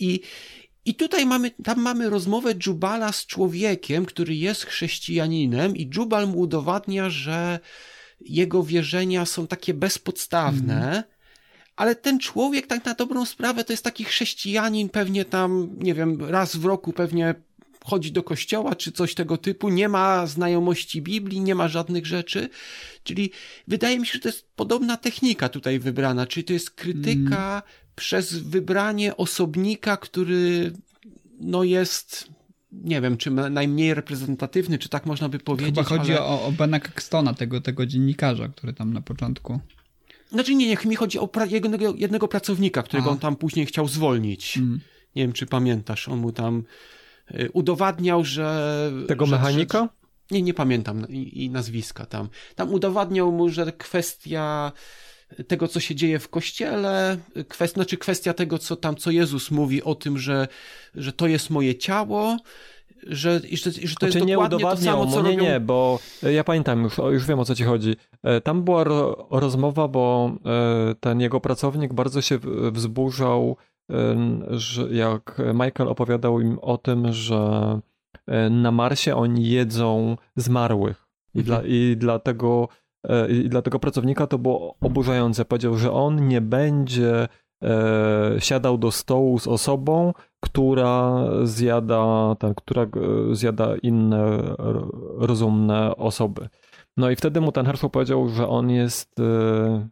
[0.01, 0.21] I,
[0.85, 6.39] i tutaj mamy, tam mamy rozmowę Dżubala z człowiekiem, który jest chrześcijaninem i Dżubal mu
[6.39, 7.61] udowadnia, że
[8.21, 11.05] jego wierzenia są takie bezpodstawne,
[11.77, 16.25] ale ten człowiek tak na dobrą sprawę to jest taki chrześcijanin, pewnie tam, nie wiem,
[16.25, 17.35] raz w roku pewnie
[17.85, 22.49] chodzi do kościoła czy coś tego typu, nie ma znajomości Biblii, nie ma żadnych rzeczy.
[23.05, 23.31] Czyli
[23.69, 27.63] wydaje mi się, że to jest podobna technika tutaj wybrana, czyli to jest krytyka
[27.97, 30.73] przez wybranie osobnika, który
[31.41, 32.35] no jest
[32.83, 35.75] nie wiem, czy najmniej reprezentatywny, czy tak można by powiedzieć.
[35.75, 36.23] Chyba chodzi ale...
[36.23, 39.61] o, o Bena Caxtona, tego, tego dziennikarza, który tam na początku.
[40.33, 43.13] Znaczy nie, niech mi chodzi o pra- jednego, jednego pracownika, którego Aha.
[43.13, 44.59] on tam później chciał zwolnić.
[44.59, 44.81] Mm.
[45.17, 46.65] Nie wiem, czy pamiętasz, on mu tam
[47.31, 48.93] y, udowadniał, że...
[49.09, 49.79] Tego że, mechanika?
[49.79, 49.89] Że,
[50.31, 52.29] nie, nie pamiętam i, i nazwiska tam.
[52.55, 54.73] Tam udowadniał mu, że kwestia
[55.47, 57.17] tego, co się dzieje w kościele,
[57.49, 60.49] kwestia, znaczy kwestia tego, co tam, co Jezus mówi o tym, że,
[60.95, 62.37] że to jest moje ciało,
[63.07, 65.43] że, że, że to jest znaczy, nie dokładnie to samo, co nie, robią...
[65.43, 67.97] nie, bo ja pamiętam, już, już wiem o co ci chodzi.
[68.23, 72.39] E, tam była ro, rozmowa, bo e, ten jego pracownik bardzo się
[72.73, 73.57] wzburzał,
[73.91, 73.97] e,
[74.51, 77.81] że jak Michael opowiadał im o tym, że
[78.51, 81.05] na Marsie oni jedzą zmarłych.
[81.35, 81.45] I, mhm.
[81.45, 82.69] dla, i dlatego
[83.29, 85.45] i dla tego pracownika to było oburzające.
[85.45, 87.29] Powiedział, że on nie będzie
[87.65, 92.89] e, siadał do stołu z osobą, która zjada, która e,
[93.33, 94.41] zjada inne
[95.17, 96.49] rozumne osoby.
[96.97, 99.89] No i wtedy mu ten Herschel powiedział, że on jest, e,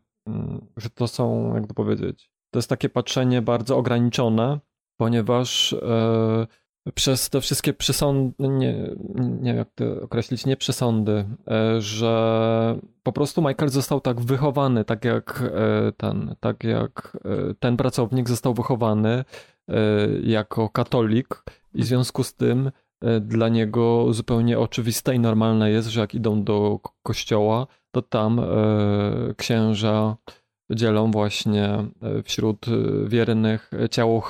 [0.76, 4.60] że to są, jak to powiedzieć, to jest takie patrzenie bardzo ograniczone,
[5.00, 6.46] ponieważ e,
[6.94, 8.72] przez te wszystkie przesądy, nie,
[9.14, 14.84] nie wiem jak to określić, nie przesądy, e, że po prostu Michael został tak wychowany,
[14.84, 19.24] tak jak e, ten, tak jak e, ten pracownik został wychowany
[20.22, 22.70] jako katolik i w związku z tym
[23.20, 28.40] dla niego zupełnie oczywiste i normalne jest, że jak idą do kościoła, to tam
[29.36, 30.16] księża
[30.70, 34.20] dzielą właśnie e, wśród e, wiernych ciało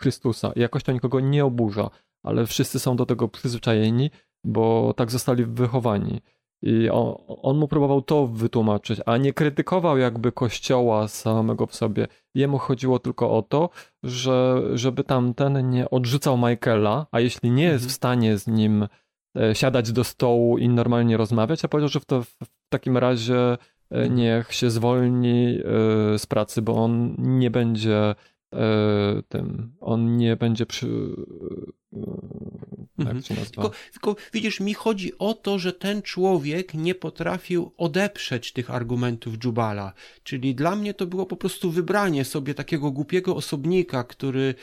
[0.00, 0.52] Chrystusa.
[0.56, 1.90] I jakoś to nikogo nie oburza,
[2.22, 4.10] ale wszyscy są do tego przyzwyczajeni,
[4.44, 6.20] bo tak zostali wychowani.
[6.62, 12.06] I on, on, mu próbował to wytłumaczyć, a nie krytykował jakby kościoła samego w sobie.
[12.34, 13.70] Jemu chodziło tylko o to,
[14.02, 17.94] że, żeby tamten nie odrzucał Michaela, a jeśli nie jest w mhm.
[17.94, 18.88] stanie z nim
[19.36, 23.34] e, siadać do stołu i normalnie rozmawiać, a powiedział, że w, to, w takim razie
[23.34, 23.58] E,
[24.10, 28.14] niech się zwolni e, z pracy, bo on nie będzie
[28.54, 30.86] e, tym, on nie będzie przy.
[32.98, 33.22] Mhm.
[33.22, 33.62] się nazywa?
[33.62, 39.38] Tylko, tylko widzisz, mi chodzi o to, że ten człowiek nie potrafił odeprzeć tych argumentów
[39.38, 39.92] Dżubala.
[40.22, 44.54] Czyli dla mnie to było po prostu wybranie sobie takiego głupiego osobnika, który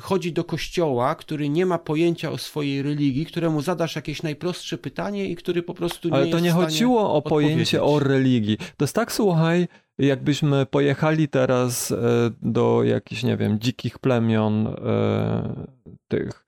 [0.00, 5.26] chodzi do kościoła, który nie ma pojęcia o swojej religii, któremu zadasz jakieś najprostsze pytanie
[5.26, 8.56] i który po prostu nie Ale to nie chodziło o pojęcie o religii.
[8.56, 9.68] To jest tak, słuchaj,
[9.98, 11.96] jakbyśmy pojechali teraz e,
[12.42, 15.66] do jakichś, nie wiem, dzikich plemion e,
[16.08, 16.46] tych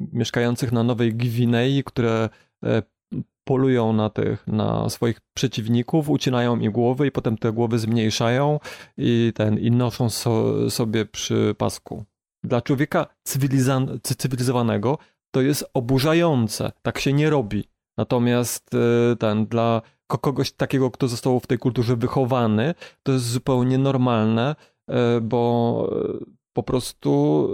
[0.00, 2.28] mieszkających na Nowej Gwinei, które
[2.64, 2.82] e,
[3.44, 8.60] polują na tych, na swoich przeciwników, ucinają im głowy i potem te głowy zmniejszają
[8.98, 12.04] i ten, i noszą so, sobie przy pasku
[12.44, 13.06] dla człowieka
[14.18, 14.98] cywilizowanego
[15.30, 16.72] to jest oburzające.
[16.82, 17.68] Tak się nie robi.
[17.96, 23.78] Natomiast e, ten dla kogoś takiego, kto został w tej kulturze wychowany, to jest zupełnie
[23.78, 24.56] normalne,
[24.88, 27.48] e, bo e, po prostu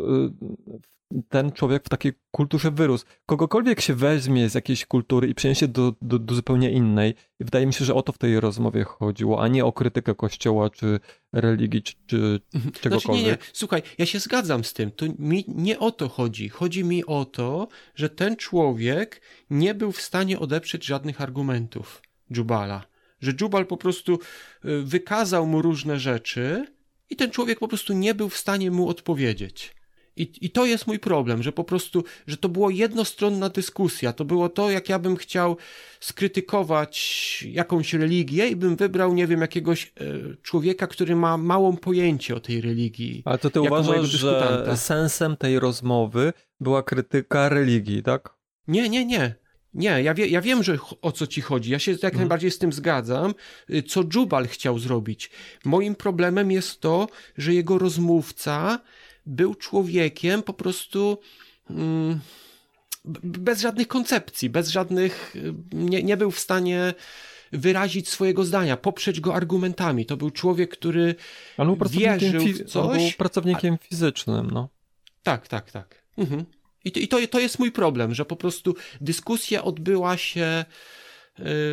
[1.29, 3.05] ten człowiek w takiej kulturze wyrósł.
[3.27, 7.67] Kogokolwiek się weźmie z jakiejś kultury i przeniesie do, do, do, zupełnie innej, i wydaje
[7.67, 11.01] mi się, że o to w tej rozmowie chodziło, a nie o krytykę kościoła, czy
[11.33, 12.73] religii, czy, czy mhm.
[12.73, 13.03] czegokolwiek.
[13.03, 13.39] Znaczy, nie, nie.
[13.53, 14.91] Słuchaj, ja się zgadzam z tym.
[14.91, 16.49] To mi nie o to chodzi.
[16.49, 22.03] Chodzi mi o to, że ten człowiek nie był w stanie odeprzeć żadnych argumentów
[22.33, 22.85] Dżubala.
[23.21, 24.19] Że Dżubal po prostu
[24.65, 26.67] y, wykazał mu różne rzeczy
[27.11, 29.78] i ten człowiek po prostu nie był w stanie mu odpowiedzieć.
[30.19, 34.13] I, I to jest mój problem, że po prostu, że to było jednostronna dyskusja.
[34.13, 35.57] To było to, jak ja bym chciał
[36.01, 40.05] skrytykować jakąś religię i bym wybrał, nie wiem, jakiegoś e,
[40.43, 43.23] człowieka, który ma małą pojęcie o tej religii.
[43.25, 48.35] Ale to ty uważasz, że sensem tej rozmowy była krytyka religii, tak?
[48.69, 49.35] Nie, nie, nie.
[49.75, 51.71] Nie, ja, wie, ja wiem, że o co ci chodzi.
[51.71, 52.21] Ja się jak hmm.
[52.21, 53.35] najbardziej z tym zgadzam.
[53.71, 55.31] Y, co Jubal chciał zrobić?
[55.65, 58.81] Moim problemem jest to, że jego rozmówca
[59.29, 61.19] był człowiekiem po prostu
[61.71, 62.21] mm,
[63.23, 65.35] bez żadnych koncepcji, bez żadnych,
[65.73, 66.95] nie, nie był w stanie
[67.53, 70.07] wyrazić swojego zdania, poprzeć go argumentami.
[70.07, 71.15] To był człowiek, który
[71.57, 73.03] Ale wierzył w coś.
[73.03, 73.89] był pracownikiem a...
[73.89, 74.69] fizycznym, no.
[75.23, 76.03] Tak, tak, tak.
[76.19, 76.45] Mhm.
[76.85, 80.65] I, to, i to, to jest mój problem, że po prostu dyskusja odbyła się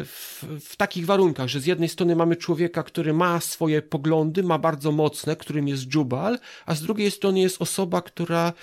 [0.05, 4.59] w, w, takich warunkach, że z jednej strony mamy człowieka, który ma swoje poglądy, ma
[4.59, 8.53] bardzo mocne, którym jest Jubal, a z drugiej strony jest osoba, która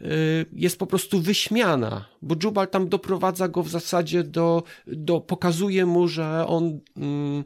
[0.00, 0.06] y,
[0.52, 6.08] jest po prostu wyśmiana, bo Jubal tam doprowadza go w zasadzie do, do pokazuje mu,
[6.08, 7.44] że on mm,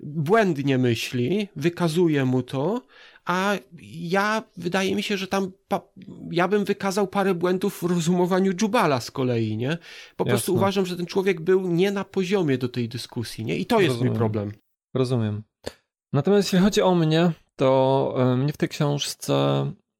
[0.00, 2.82] błędnie myśli, wykazuje mu to,
[3.28, 3.56] a
[3.92, 5.52] ja, wydaje mi się, że tam
[6.30, 9.68] ja bym wykazał parę błędów w rozumowaniu Jubala z kolei, nie?
[10.16, 10.24] Po Jasne.
[10.24, 13.56] prostu uważam, że ten człowiek był nie na poziomie do tej dyskusji, nie?
[13.56, 14.12] I to jest Rozumiem.
[14.12, 14.52] mój problem.
[14.94, 15.42] Rozumiem.
[16.12, 19.34] Natomiast jeśli chodzi o mnie, to e, mnie w tej książce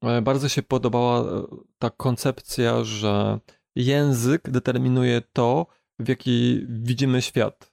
[0.05, 1.47] e, bardzo się podobała e,
[1.79, 3.39] ta koncepcja, że
[3.77, 5.67] język determinuje to,
[5.99, 7.73] w jaki widzimy świat.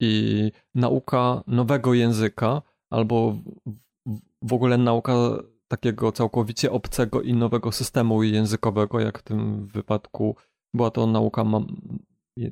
[0.00, 3.36] i nauka nowego języka, albo
[4.42, 5.14] w ogóle nauka
[5.68, 10.36] takiego całkowicie obcego i nowego systemu językowego, jak w tym wypadku
[10.74, 11.44] była to nauka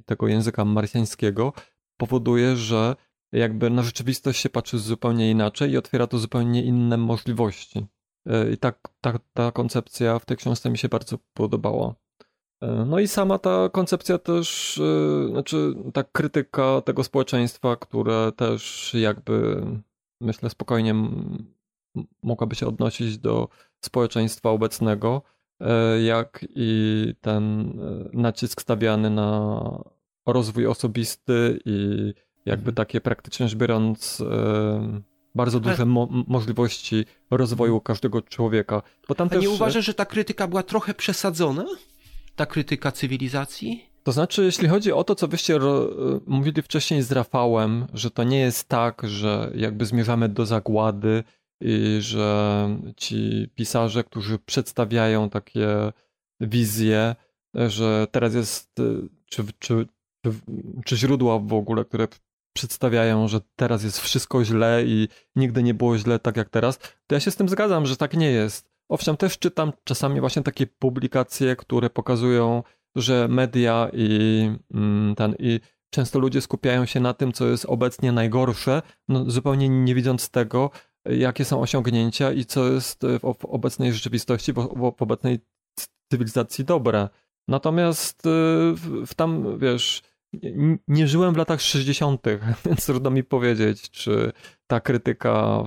[0.07, 1.53] tego języka marsjańskiego,
[1.97, 2.97] powoduje, że
[3.33, 7.87] jakby na rzeczywistość się patrzy zupełnie inaczej i otwiera to zupełnie inne możliwości.
[8.27, 11.95] E, I tak, ta, ta koncepcja w tej książce mi się bardzo podobała.
[12.61, 18.95] E, no i sama ta koncepcja też, e, znaczy ta krytyka tego społeczeństwa, które też
[18.95, 19.67] jakby
[20.21, 20.95] myślę spokojnie
[22.23, 23.49] mogłaby się odnosić do
[23.81, 25.23] społeczeństwa obecnego,
[26.05, 27.73] jak i ten
[28.13, 29.61] nacisk stawiany na
[30.27, 32.13] rozwój osobisty i
[32.47, 32.75] jakby mhm.
[32.75, 34.23] takie praktycznie rzecz biorąc
[35.35, 38.83] bardzo duże mo możliwości rozwoju każdego człowieka.
[39.09, 39.43] Bo tam A też...
[39.43, 41.65] nie uważasz, że ta krytyka była trochę przesadzona?
[42.37, 43.91] Ta krytyka cywilizacji?
[44.03, 45.59] To znaczy, jeśli chodzi o to, co wyście
[46.27, 51.25] mówili wcześniej z Rafałem, że to nie jest tak, że jakby zmierzamy do zagłady
[51.61, 55.93] i że ci pisarze, którzy przedstawiają takie
[56.41, 57.17] wizje,
[57.55, 58.75] że teraz jest,
[59.27, 59.87] czy, czy,
[60.23, 60.35] czy,
[60.85, 62.09] czy źródła w ogóle, które
[62.53, 67.15] przedstawiają, że teraz jest wszystko źle i nigdy nie było źle tak jak teraz, to
[67.15, 68.71] ja się z tym zgadzam, że tak nie jest.
[68.89, 72.63] Owszem, też czytam czasami właśnie takie publikacje, które pokazują,
[72.97, 78.13] że media i mm, ten i często ludzie skupiają się na tym, co jest obecnie
[78.13, 80.71] najgorsze, no, zupełnie nie widząc tego,
[81.09, 85.39] jakie są osiągnięcia i co jest w, w obecnej rzeczywistości, w, obecnej
[86.13, 87.09] cywilizacji dobre.
[87.49, 88.23] Natomiast
[88.75, 90.03] w, w tam, wiesz,
[90.89, 92.23] nie żyłem w latach 60.,
[92.67, 94.33] więc trudno mi powiedzieć, czy
[94.67, 95.63] ta krytyka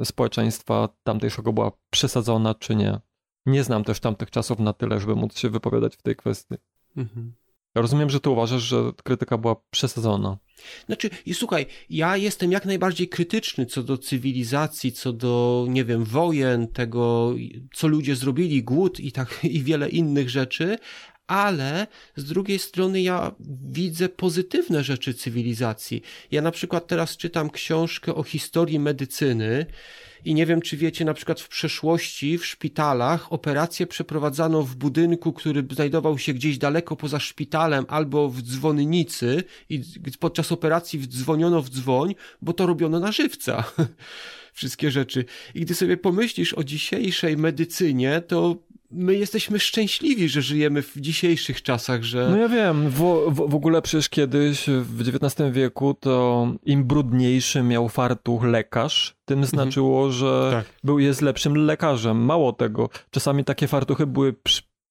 [0.00, 3.00] e, społeczeństwa tamtejszego była przesadzona, czy nie.
[3.46, 6.54] Nie znam też tamtych czasów na tyle, żeby móc się wypowiadać w tej kwestii.
[6.96, 7.32] Mhm.
[7.74, 10.38] Rozumiem, że ty uważasz, że krytyka była przesadzona.
[10.86, 16.04] Znaczy, i słuchaj, ja jestem jak najbardziej krytyczny co do cywilizacji, co do, nie wiem,
[16.04, 17.34] wojen, tego,
[17.74, 20.78] co ludzie zrobili, głód i tak, i wiele innych rzeczy,
[21.32, 23.32] ale z drugiej strony ja
[23.70, 26.02] widzę pozytywne rzeczy cywilizacji.
[26.30, 29.66] Ja na przykład teraz czytam książkę o historii medycyny
[30.24, 35.32] i nie wiem, czy wiecie, na przykład w przeszłości w szpitalach operacje przeprowadzano w budynku,
[35.32, 39.82] który znajdował się gdzieś daleko poza szpitalem albo w dzwonnicy i
[40.20, 43.64] podczas operacji wdzwoniono w dzwoń, bo to robiono na żywca.
[44.52, 45.24] Wszystkie rzeczy.
[45.54, 48.56] I gdy sobie pomyślisz o dzisiejszej medycynie, to
[48.92, 52.28] my jesteśmy szczęśliwi, że żyjemy w dzisiejszych czasach, że...
[52.30, 57.62] No ja wiem, w, w, w, ogóle przecież kiedyś w XIX wieku to im brudniejszy
[57.62, 59.50] miał fartuch lekarz, tym mhm.
[59.50, 60.66] znaczyło, że tak.
[60.84, 62.24] był, jest lepszym lekarzem.
[62.24, 64.34] Mało tego, czasami takie fartuchy były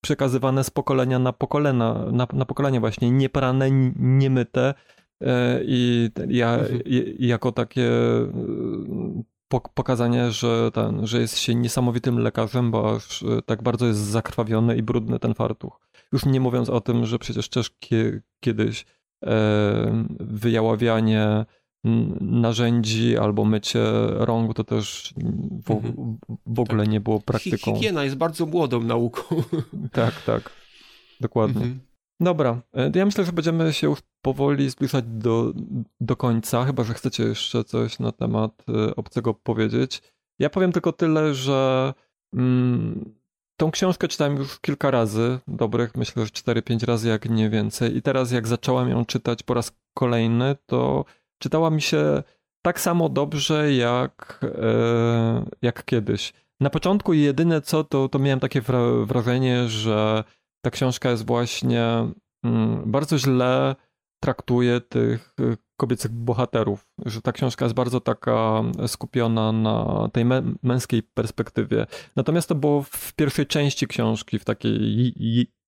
[0.01, 4.73] przekazywane z pokolenia na pokolenia, na, na pokolenie właśnie, nieprane, niemyte
[5.21, 6.81] e, i ja mhm.
[7.19, 7.89] jako takie
[9.59, 14.77] pokazanie, że, ten, że jest się niesamowitym lekarzem, bo aż e, tak bardzo jest zakrwawiony
[14.77, 15.79] i brudny ten fartuch.
[16.11, 17.71] Już nie mówiąc o tym, że przecież też
[18.39, 18.85] kiedyś
[19.25, 21.45] e, wyjaławianie
[22.21, 25.13] narzędzi albo mycie rąk to też
[25.65, 26.17] w, mhm.
[26.45, 26.91] w ogóle tak.
[26.91, 27.75] nie było praktyką.
[27.75, 29.21] Higiena jest bardzo młodą nauką.
[29.91, 30.51] Tak, tak.
[31.21, 31.61] Dokładnie.
[31.61, 31.90] Mhm.
[32.21, 35.53] Dobra, e, ja myślę, że będziemy się już powoli zbliżać do,
[36.01, 40.01] do końca, chyba że chcecie jeszcze coś na temat e, obcego powiedzieć.
[40.39, 41.93] Ja powiem tylko tyle, że
[42.33, 43.15] mm,
[43.57, 47.97] tą książkę czytałem już kilka razy, dobrych, myślę, że 4-5 razy, jak nie więcej.
[47.97, 51.05] I teraz, jak zacząłem ją czytać po raz kolejny, to
[51.39, 52.23] czytała mi się
[52.61, 56.33] tak samo dobrze, jak, e, jak kiedyś.
[56.59, 58.61] Na początku jedyne co, to, to miałem takie
[59.05, 60.23] wrażenie, że
[60.61, 61.83] ta książka jest właśnie
[62.43, 63.75] mm, bardzo źle
[64.23, 70.25] traktuje tych y, kobiecych bohaterów, że ta książka jest bardzo taka skupiona na tej
[70.63, 71.85] męskiej perspektywie.
[72.15, 75.13] Natomiast to było w pierwszej części książki, w takiej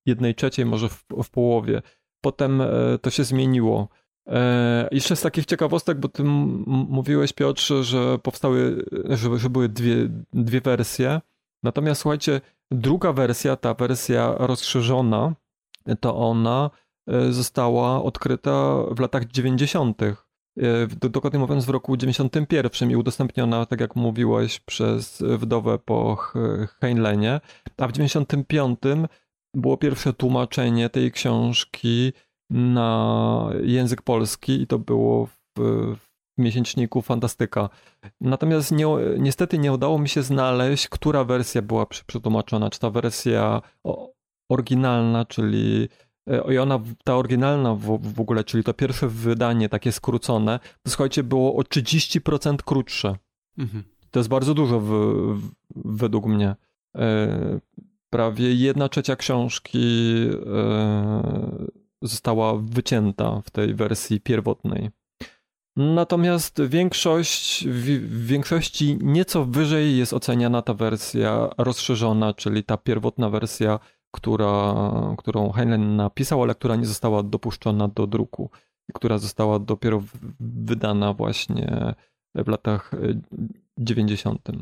[0.06, 1.82] jednej trzeciej, może w, w połowie.
[2.22, 2.68] Potem e,
[3.02, 3.90] to się zmieniło.
[4.28, 6.24] E, jeszcze z takich ciekawostek, bo ty
[6.68, 9.96] mówiłeś Piotrze, że powstały, że, że były dwie,
[10.34, 11.22] dwie wersje.
[11.64, 12.42] Natomiast słuchajcie,
[12.74, 15.34] druga wersja, ta wersja rozszerzona,
[16.00, 16.70] to ona
[17.08, 20.02] e, została odkryta w latach 90.
[20.02, 20.16] E,
[21.10, 26.18] dokładnie mówiąc w roku 91 i udostępniona, tak jak mówiłeś, przez wdowę po
[26.82, 27.42] Heinlenie,
[27.78, 28.80] a w 95
[29.54, 32.14] było pierwsze tłumaczenie tej książki
[32.50, 35.60] na język polski i to było w,
[35.96, 37.70] w miesięczniku Fantastyka.
[38.22, 42.70] Natomiast nie, niestety nie udało mi się znaleźć, która wersja była przetłumaczona.
[42.70, 43.62] Czy ta wersja
[44.50, 45.90] oryginalna, czyli
[46.52, 51.24] i ona, ta oryginalna w, w ogóle, czyli to pierwsze wydanie takie skrócone, to słuchajcie,
[51.24, 53.16] było o 30% krótsze.
[53.58, 53.84] Mhm.
[54.12, 56.56] To jest bardzo dużo w, w, według mnie.
[56.98, 57.60] E,
[58.10, 60.08] prawie jedna trzecia książki
[60.46, 61.68] e,
[62.02, 64.90] została wycięta w tej wersji pierwotnej.
[65.76, 73.80] Natomiast większość, w większości nieco wyżej jest oceniana ta wersja rozszerzona, czyli ta pierwotna wersja,
[74.12, 74.76] która,
[75.18, 78.50] którą Heinlein napisał, ale która nie została dopuszczona do druku,
[78.94, 80.04] która została dopiero
[80.40, 81.96] wydana właśnie
[82.36, 82.92] w latach
[83.78, 84.50] 90.
[84.50, 84.54] E,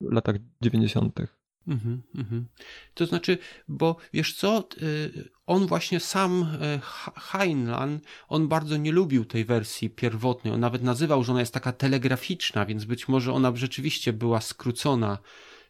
[0.00, 1.20] latach 90.
[1.68, 2.46] Mhm, mhm.
[2.94, 3.38] To znaczy,
[3.68, 6.80] bo wiesz co, y, on właśnie sam, e,
[7.16, 10.54] Heinlein, on bardzo nie lubił tej wersji pierwotnej.
[10.54, 15.18] On nawet nazywał, że ona jest taka telegraficzna, więc być może ona rzeczywiście była skrócona.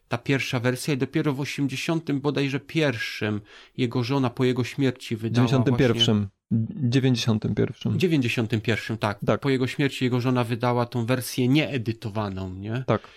[0.08, 3.40] Ta pierwsza wersja i dopiero w 80 bodajże pierwszym
[3.76, 5.96] jego żona po jego śmierci wydała 91.
[5.96, 6.28] Właśnie...
[6.50, 7.98] 91.
[7.98, 9.18] 91, tak.
[9.26, 9.40] tak.
[9.40, 12.72] Po jego śmierci jego żona wydała tą wersję nieedytowaną, nie?
[12.72, 13.08] Tak, tak.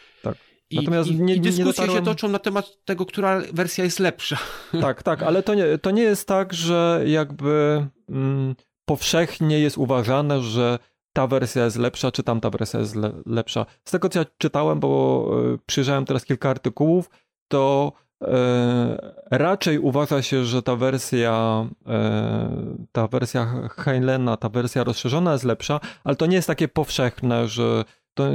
[0.72, 1.98] I, Natomiast i, nie, i dyskusje nie dotarłem...
[1.98, 4.38] się toczą na temat tego, która wersja jest lepsza.
[4.82, 10.42] Tak, tak, ale to nie, to nie jest tak, że jakby mm, powszechnie jest uważane,
[10.42, 10.80] że
[11.14, 13.66] ta wersja jest lepsza, czy tamta wersja jest le, lepsza.
[13.86, 17.10] Z tego, co ja czytałem, bo y, przyjrzałem teraz kilka artykułów,
[17.48, 22.50] to e, raczej uważa się, że ta wersja, e,
[22.92, 27.84] ta wersja Heinlena, ta wersja rozszerzona jest lepsza, ale to nie jest takie powszechne, że
[28.14, 28.30] to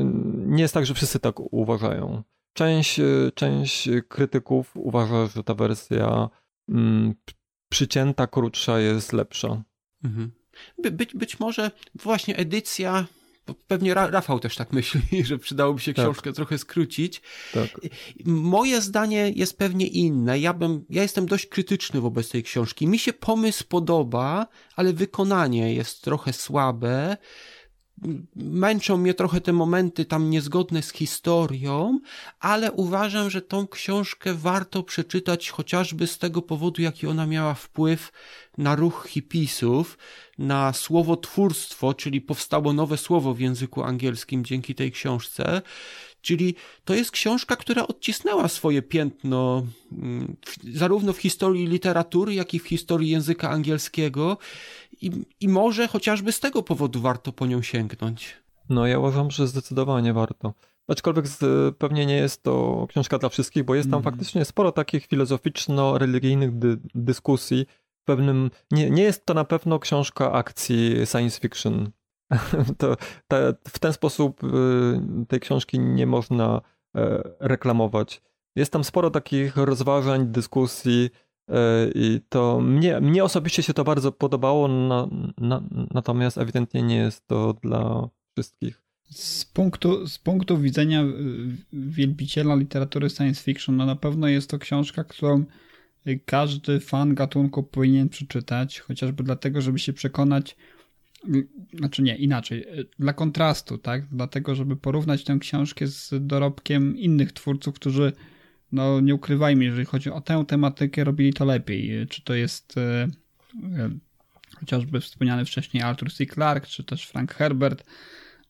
[0.46, 2.22] nie jest tak, że wszyscy tak uważają.
[2.52, 3.04] Część, e,
[3.34, 6.28] część krytyków uważa, że ta wersja
[6.68, 7.14] mm,
[7.70, 9.62] przycięta, krótsza jest lepsza.
[10.04, 10.30] Mhm.
[10.82, 13.06] By, być, być może właśnie edycja
[13.66, 16.04] Pewnie Rafał też tak myśli, że przydałoby się tak.
[16.04, 16.36] książkę tak.
[16.36, 17.22] trochę skrócić.
[17.54, 17.80] Tak.
[18.24, 20.38] Moje zdanie jest pewnie inne.
[20.38, 22.86] Ja, bym, ja jestem dość krytyczny wobec tej książki.
[22.86, 24.46] Mi się pomysł podoba,
[24.76, 27.16] ale wykonanie jest trochę słabe
[28.36, 32.00] męczą mnie trochę te momenty tam niezgodne z historią,
[32.40, 38.12] ale uważam, że tą książkę warto przeczytać chociażby z tego powodu, jaki ona miała wpływ
[38.58, 39.98] na ruch hipisów,
[40.38, 45.62] na słowotwórstwo, czyli powstało nowe słowo w języku angielskim dzięki tej książce.
[46.26, 46.54] Czyli
[46.84, 50.36] to jest książka, która odcisnęła swoje piętno mm,
[50.72, 54.38] zarówno w historii literatury, jak i w historii języka angielskiego
[55.02, 55.10] i,
[55.40, 58.36] i może chociażby z tego powodu warto po nią sięgnąć.
[58.68, 60.54] No ja uważam, że zdecydowanie warto.
[60.88, 61.38] Aczkolwiek z,
[61.76, 64.04] pewnie nie jest to książka dla wszystkich, bo jest tam mm.
[64.04, 67.66] faktycznie sporo takich filozoficzno-religijnych dy, dyskusji.
[68.04, 71.90] Pewnym, nie, nie jest to na pewno książka akcji science fiction.
[72.78, 72.96] to,
[73.68, 74.46] w ten sposób y,
[75.28, 76.60] tej książki nie można
[76.96, 78.22] e, reklamować.
[78.56, 81.10] Jest tam sporo takich rozważań, dyskusji,
[81.94, 85.08] I to mnie, mnie osobiście się to bardzo podobało, na,
[85.38, 88.82] na, natomiast ewidentnie nie jest to dla wszystkich.
[89.10, 91.06] Z punktu, z punktu widzenia y,
[91.72, 95.44] wielbiciela literatury science fiction, no na pewno jest to książka, którą
[96.24, 100.56] każdy fan gatunku powinien przeczytać, chociażby dlatego, żeby się przekonać,
[101.74, 102.64] znaczy nie, inaczej,
[102.98, 104.06] dla kontrastu, tak?
[104.12, 108.12] Dlatego, żeby porównać tę książkę z dorobkiem innych twórców, którzy
[108.72, 112.06] no nie ukrywajmy, jeżeli chodzi o tę tematykę, robili to lepiej.
[112.08, 113.08] Czy to jest e,
[113.78, 113.90] e,
[114.56, 116.26] chociażby wspomniany wcześniej Arthur C.
[116.26, 117.84] Clarke, czy też Frank Herbert,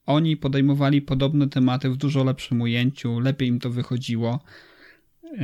[0.05, 4.43] oni podejmowali podobne tematy w dużo lepszym ujęciu, lepiej im to wychodziło.
[5.23, 5.37] E,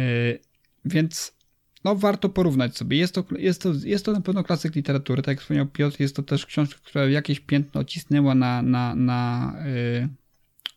[0.85, 1.37] więc
[1.83, 2.97] no, warto porównać sobie.
[2.97, 5.21] Jest to, jest, to, jest to na pewno klasyk literatury.
[5.21, 9.53] Tak jak wspomniał Piotr, jest to też książka, która jakieś piętno cisnęła na, na, na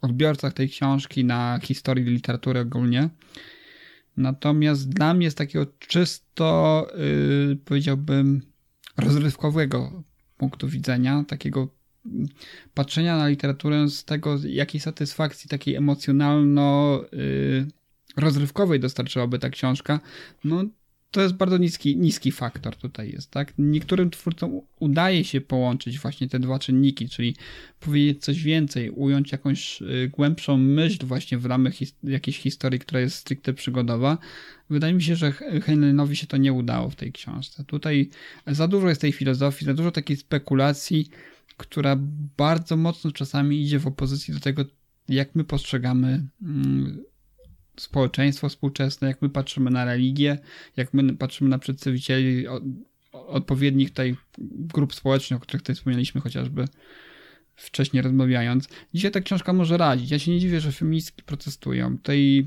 [0.00, 3.08] odbiorcach tej książki, na historii literatury ogólnie.
[4.16, 6.86] Natomiast dla mnie z takiego czysto,
[7.48, 8.42] yy, powiedziałbym,
[8.96, 10.02] rozrywkowego
[10.36, 11.68] punktu widzenia, takiego
[12.74, 17.66] patrzenia na literaturę z tego, jakiej satysfakcji takiej emocjonalno yy,
[18.16, 20.00] rozrywkowej dostarczyłaby ta książka,
[20.44, 20.64] no
[21.10, 23.52] to jest bardzo niski, niski faktor tutaj jest, tak?
[23.58, 27.36] Niektórym twórcom udaje się połączyć właśnie te dwa czynniki, czyli
[27.80, 33.00] powiedzieć coś więcej, ująć jakąś y, głębszą myśl właśnie w ramach his jakiejś historii, która
[33.00, 34.18] jest stricte przygodowa.
[34.70, 37.64] Wydaje mi się, że Heinleinowi się to nie udało w tej książce.
[37.64, 38.10] Tutaj
[38.46, 41.08] za dużo jest tej filozofii, za dużo takiej spekulacji,
[41.56, 41.96] która
[42.36, 44.64] bardzo mocno czasami idzie w opozycji do tego,
[45.08, 47.04] jak my postrzegamy mm,
[47.80, 50.38] społeczeństwo współczesne, jak my patrzymy na religię,
[50.76, 52.46] jak my patrzymy na przedstawicieli
[53.12, 56.64] odpowiednich tutaj grup społecznych, o których tutaj wspomnieliśmy chociażby
[57.56, 58.68] wcześniej rozmawiając.
[58.94, 60.10] Dzisiaj ta książka może radzić.
[60.10, 61.96] Ja się nie dziwię, że feministki protestują.
[61.96, 62.46] Tutaj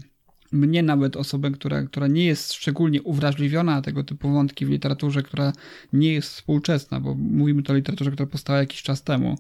[0.52, 5.24] mnie nawet osobę, która, która nie jest szczególnie uwrażliwiona na tego typu wątki w literaturze,
[5.24, 5.54] która
[5.94, 9.38] nie jest współczesna, bo mówimy tu o literaturze, która powstała jakiś czas temu,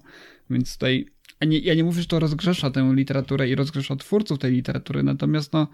[0.49, 1.05] więc tutaj
[1.41, 5.03] ja nie, ja nie mówię, że to rozgrzesza tę literaturę i rozgrzesza twórców tej literatury,
[5.03, 5.67] natomiast no,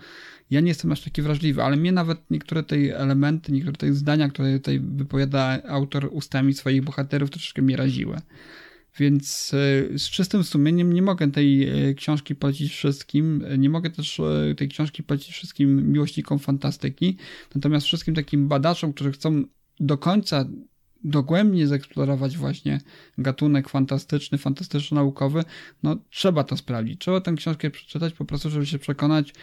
[0.50, 4.30] ja nie jestem aż taki wrażliwy, ale mnie nawet niektóre tej elementy, niektóre tej zdania,
[4.30, 8.18] które tutaj wypowiada autor ustami swoich bohaterów, troszeczkę mnie raziły.
[9.00, 9.54] Więc
[9.94, 13.46] e, z czystym sumieniem nie mogę tej e, książki polecić wszystkim.
[13.58, 17.18] Nie mogę też e, tej książki polecić wszystkim miłośnikom fantastyki.
[17.56, 19.44] Natomiast wszystkim takim badaczom, którzy chcą
[19.80, 20.46] do końca
[21.06, 22.82] dogłębnie zeksplorować właśnie
[23.18, 25.44] gatunek fantastyczny, fantastyczno-naukowy,
[25.84, 27.02] no trzeba to sprawdzić.
[27.02, 29.34] Trzeba tę książkę przeczytać po prostu, żeby się przekonać,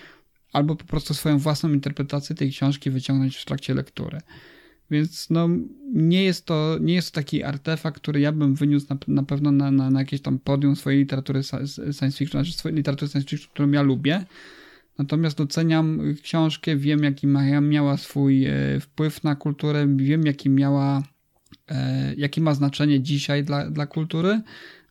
[0.53, 4.21] albo po prostu swoją własną interpretację tej książki wyciągnąć w trakcie lektury.
[4.91, 5.49] Więc no,
[5.93, 9.53] nie jest to, nie jest to taki artefakt, który ja bym wyniósł na, na pewno
[9.53, 13.51] na, na, na jakieś tam podium swojej literatury science fiction, znaczy swojej literatury science fiction,
[13.53, 14.25] którą ja lubię.
[14.99, 21.03] Natomiast doceniam książkę, wiem jaki ma, miała swój e, wpływ na kulturę, wiem jaki miała,
[22.17, 24.43] jakie ma znaczenie dzisiaj dla, dla kultury.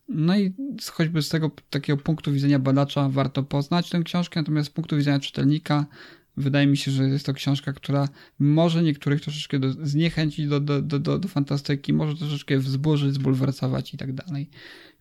[0.09, 0.53] No i
[0.91, 5.19] choćby z tego takiego punktu widzenia badacza warto poznać tę książkę, natomiast z punktu widzenia
[5.19, 5.85] czytelnika
[6.37, 8.09] Wydaje mi się, że jest to książka, która
[8.39, 13.93] może niektórych troszeczkę do, zniechęcić do, do, do, do, do fantastyki, może troszeczkę wzburzyć, zbulwersować
[13.93, 14.49] i tak dalej.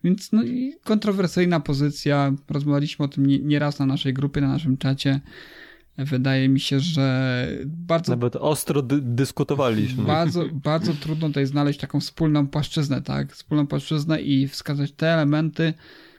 [0.03, 2.33] Więc no i kontrowersyjna pozycja.
[2.49, 5.19] Rozmawialiśmy o tym nieraz nie na naszej grupie, na naszym czacie.
[5.97, 8.11] Wydaje mi się, że bardzo.
[8.11, 10.03] Nawet ostro dy dyskutowaliśmy.
[10.03, 13.33] Bardzo, bardzo trudno tutaj znaleźć taką wspólną płaszczyznę, tak?
[13.33, 15.73] Wspólną płaszczyznę i wskazać te elementy,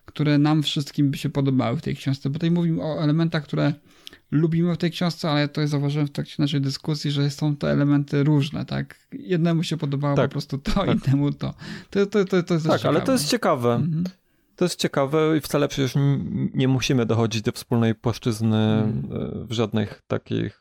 [0.04, 2.30] które nam wszystkim by się podobały w tej książce.
[2.30, 3.72] Bo tutaj mówimy o elementach, które
[4.30, 8.24] lubimy w tej książce, ale to zauważyłem w trakcie naszej dyskusji, że są to elementy
[8.24, 8.98] różne, tak?
[9.12, 10.88] Jednemu się podobało tak, po prostu to, tak.
[11.06, 11.54] innemu to.
[11.90, 13.74] To, to, to, to jest Tak, ale to jest ciekawe.
[13.74, 14.04] Mhm.
[14.56, 15.94] To jest ciekawe i wcale przecież
[16.54, 19.46] nie musimy dochodzić do wspólnej płaszczyzny mhm.
[19.46, 20.60] w żadnych takich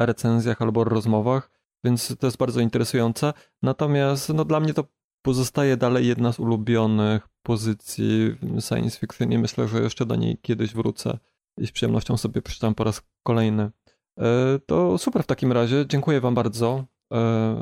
[0.00, 1.50] recenzjach albo rozmowach,
[1.84, 3.32] więc to jest bardzo interesujące.
[3.62, 4.84] Natomiast no, dla mnie to
[5.22, 8.36] pozostaje dalej jedna z ulubionych pozycji
[8.68, 11.18] science fiction i myślę, że jeszcze do niej kiedyś wrócę
[11.58, 13.70] i z przyjemnością sobie przeczytam po raz kolejny.
[14.18, 15.84] E, to super w takim razie.
[15.88, 16.84] Dziękuję Wam bardzo, e,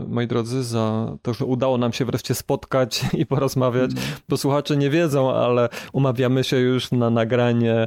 [0.08, 3.90] moi drodzy, za to, że udało nam się wreszcie spotkać i porozmawiać.
[3.90, 4.02] Mm.
[4.28, 7.86] Bo słuchacze nie wiedzą, ale umawiamy się już na nagranie e,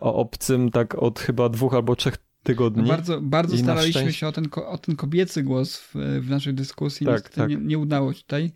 [0.00, 2.82] o obcym tak od chyba dwóch albo trzech tygodni.
[2.82, 4.18] No bardzo bardzo staraliśmy szczęście...
[4.18, 7.06] się o ten, o ten kobiecy głos w, w naszej dyskusji.
[7.06, 7.50] Tak, tak.
[7.50, 8.52] Nie, nie udało się tutaj.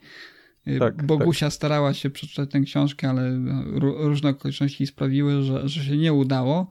[0.78, 1.52] Tak, Bogusia tak.
[1.52, 3.40] starała się przeczytać tę książkę, ale
[3.80, 6.68] różne okoliczności sprawiły, że, że się nie udało.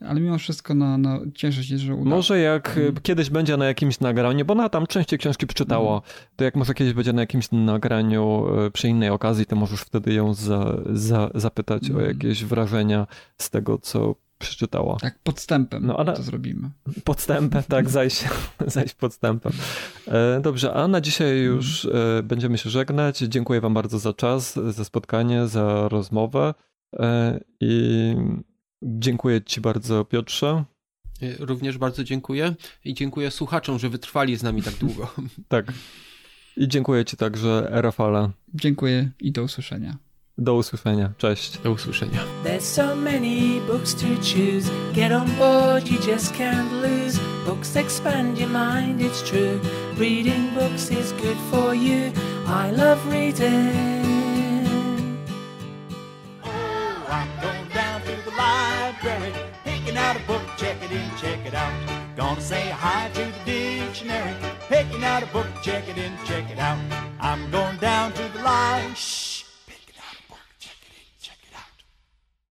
[0.00, 2.16] Ale mimo wszystko no, no, cieszę się, że udało.
[2.16, 2.96] Może jak hmm.
[3.02, 6.10] kiedyś będzie na jakimś nagraniu, bo ona tam częściej książki przeczytała, hmm.
[6.36, 10.12] to jak może kiedyś będzie na jakimś nagraniu e, przy innej okazji, to możesz wtedy
[10.12, 11.96] ją za, za, zapytać hmm.
[11.96, 12.16] o mhm.
[12.16, 13.06] jakieś wrażenia
[13.38, 14.96] z tego, co przeczytała.
[15.00, 16.12] Tak, podstępem no, ale...
[16.12, 16.70] to zrobimy.
[17.04, 18.24] Podstępem, tak, zajść,
[18.66, 19.52] zajść podstępem.
[20.06, 23.18] E, dobrze, a na dzisiaj już e, będziemy się żegnać.
[23.18, 26.54] Dziękuję wam bardzo za czas, za spotkanie, za rozmowę
[26.98, 28.14] e, i
[28.82, 30.64] dziękuję ci bardzo Piotrze.
[31.38, 35.10] Również bardzo dziękuję i dziękuję słuchaczom, że wytrwali z nami tak długo.
[35.48, 35.72] tak.
[36.56, 38.30] I dziękuję ci także, Rafale.
[38.54, 39.96] Dziękuję i do usłyszenia.
[40.38, 41.12] Do usłyszenia.
[41.18, 41.58] Cześć.
[41.58, 42.20] Do usłyszenia.
[42.44, 44.70] There's so many books to choose.
[44.94, 47.20] Get on board, you just can't lose.
[47.46, 49.60] Books expand your mind, it's true.
[49.96, 52.12] Reading books is good for you.
[52.46, 53.72] I love reading.
[56.44, 56.48] Oh,
[57.10, 57.28] I'm
[60.08, 61.72] out a book, check it in, check it out.
[62.16, 64.34] Gonna say hi to the dictionary,
[64.68, 66.78] picking out a book, check it in, check it out.
[67.20, 68.94] I'm going down to the line.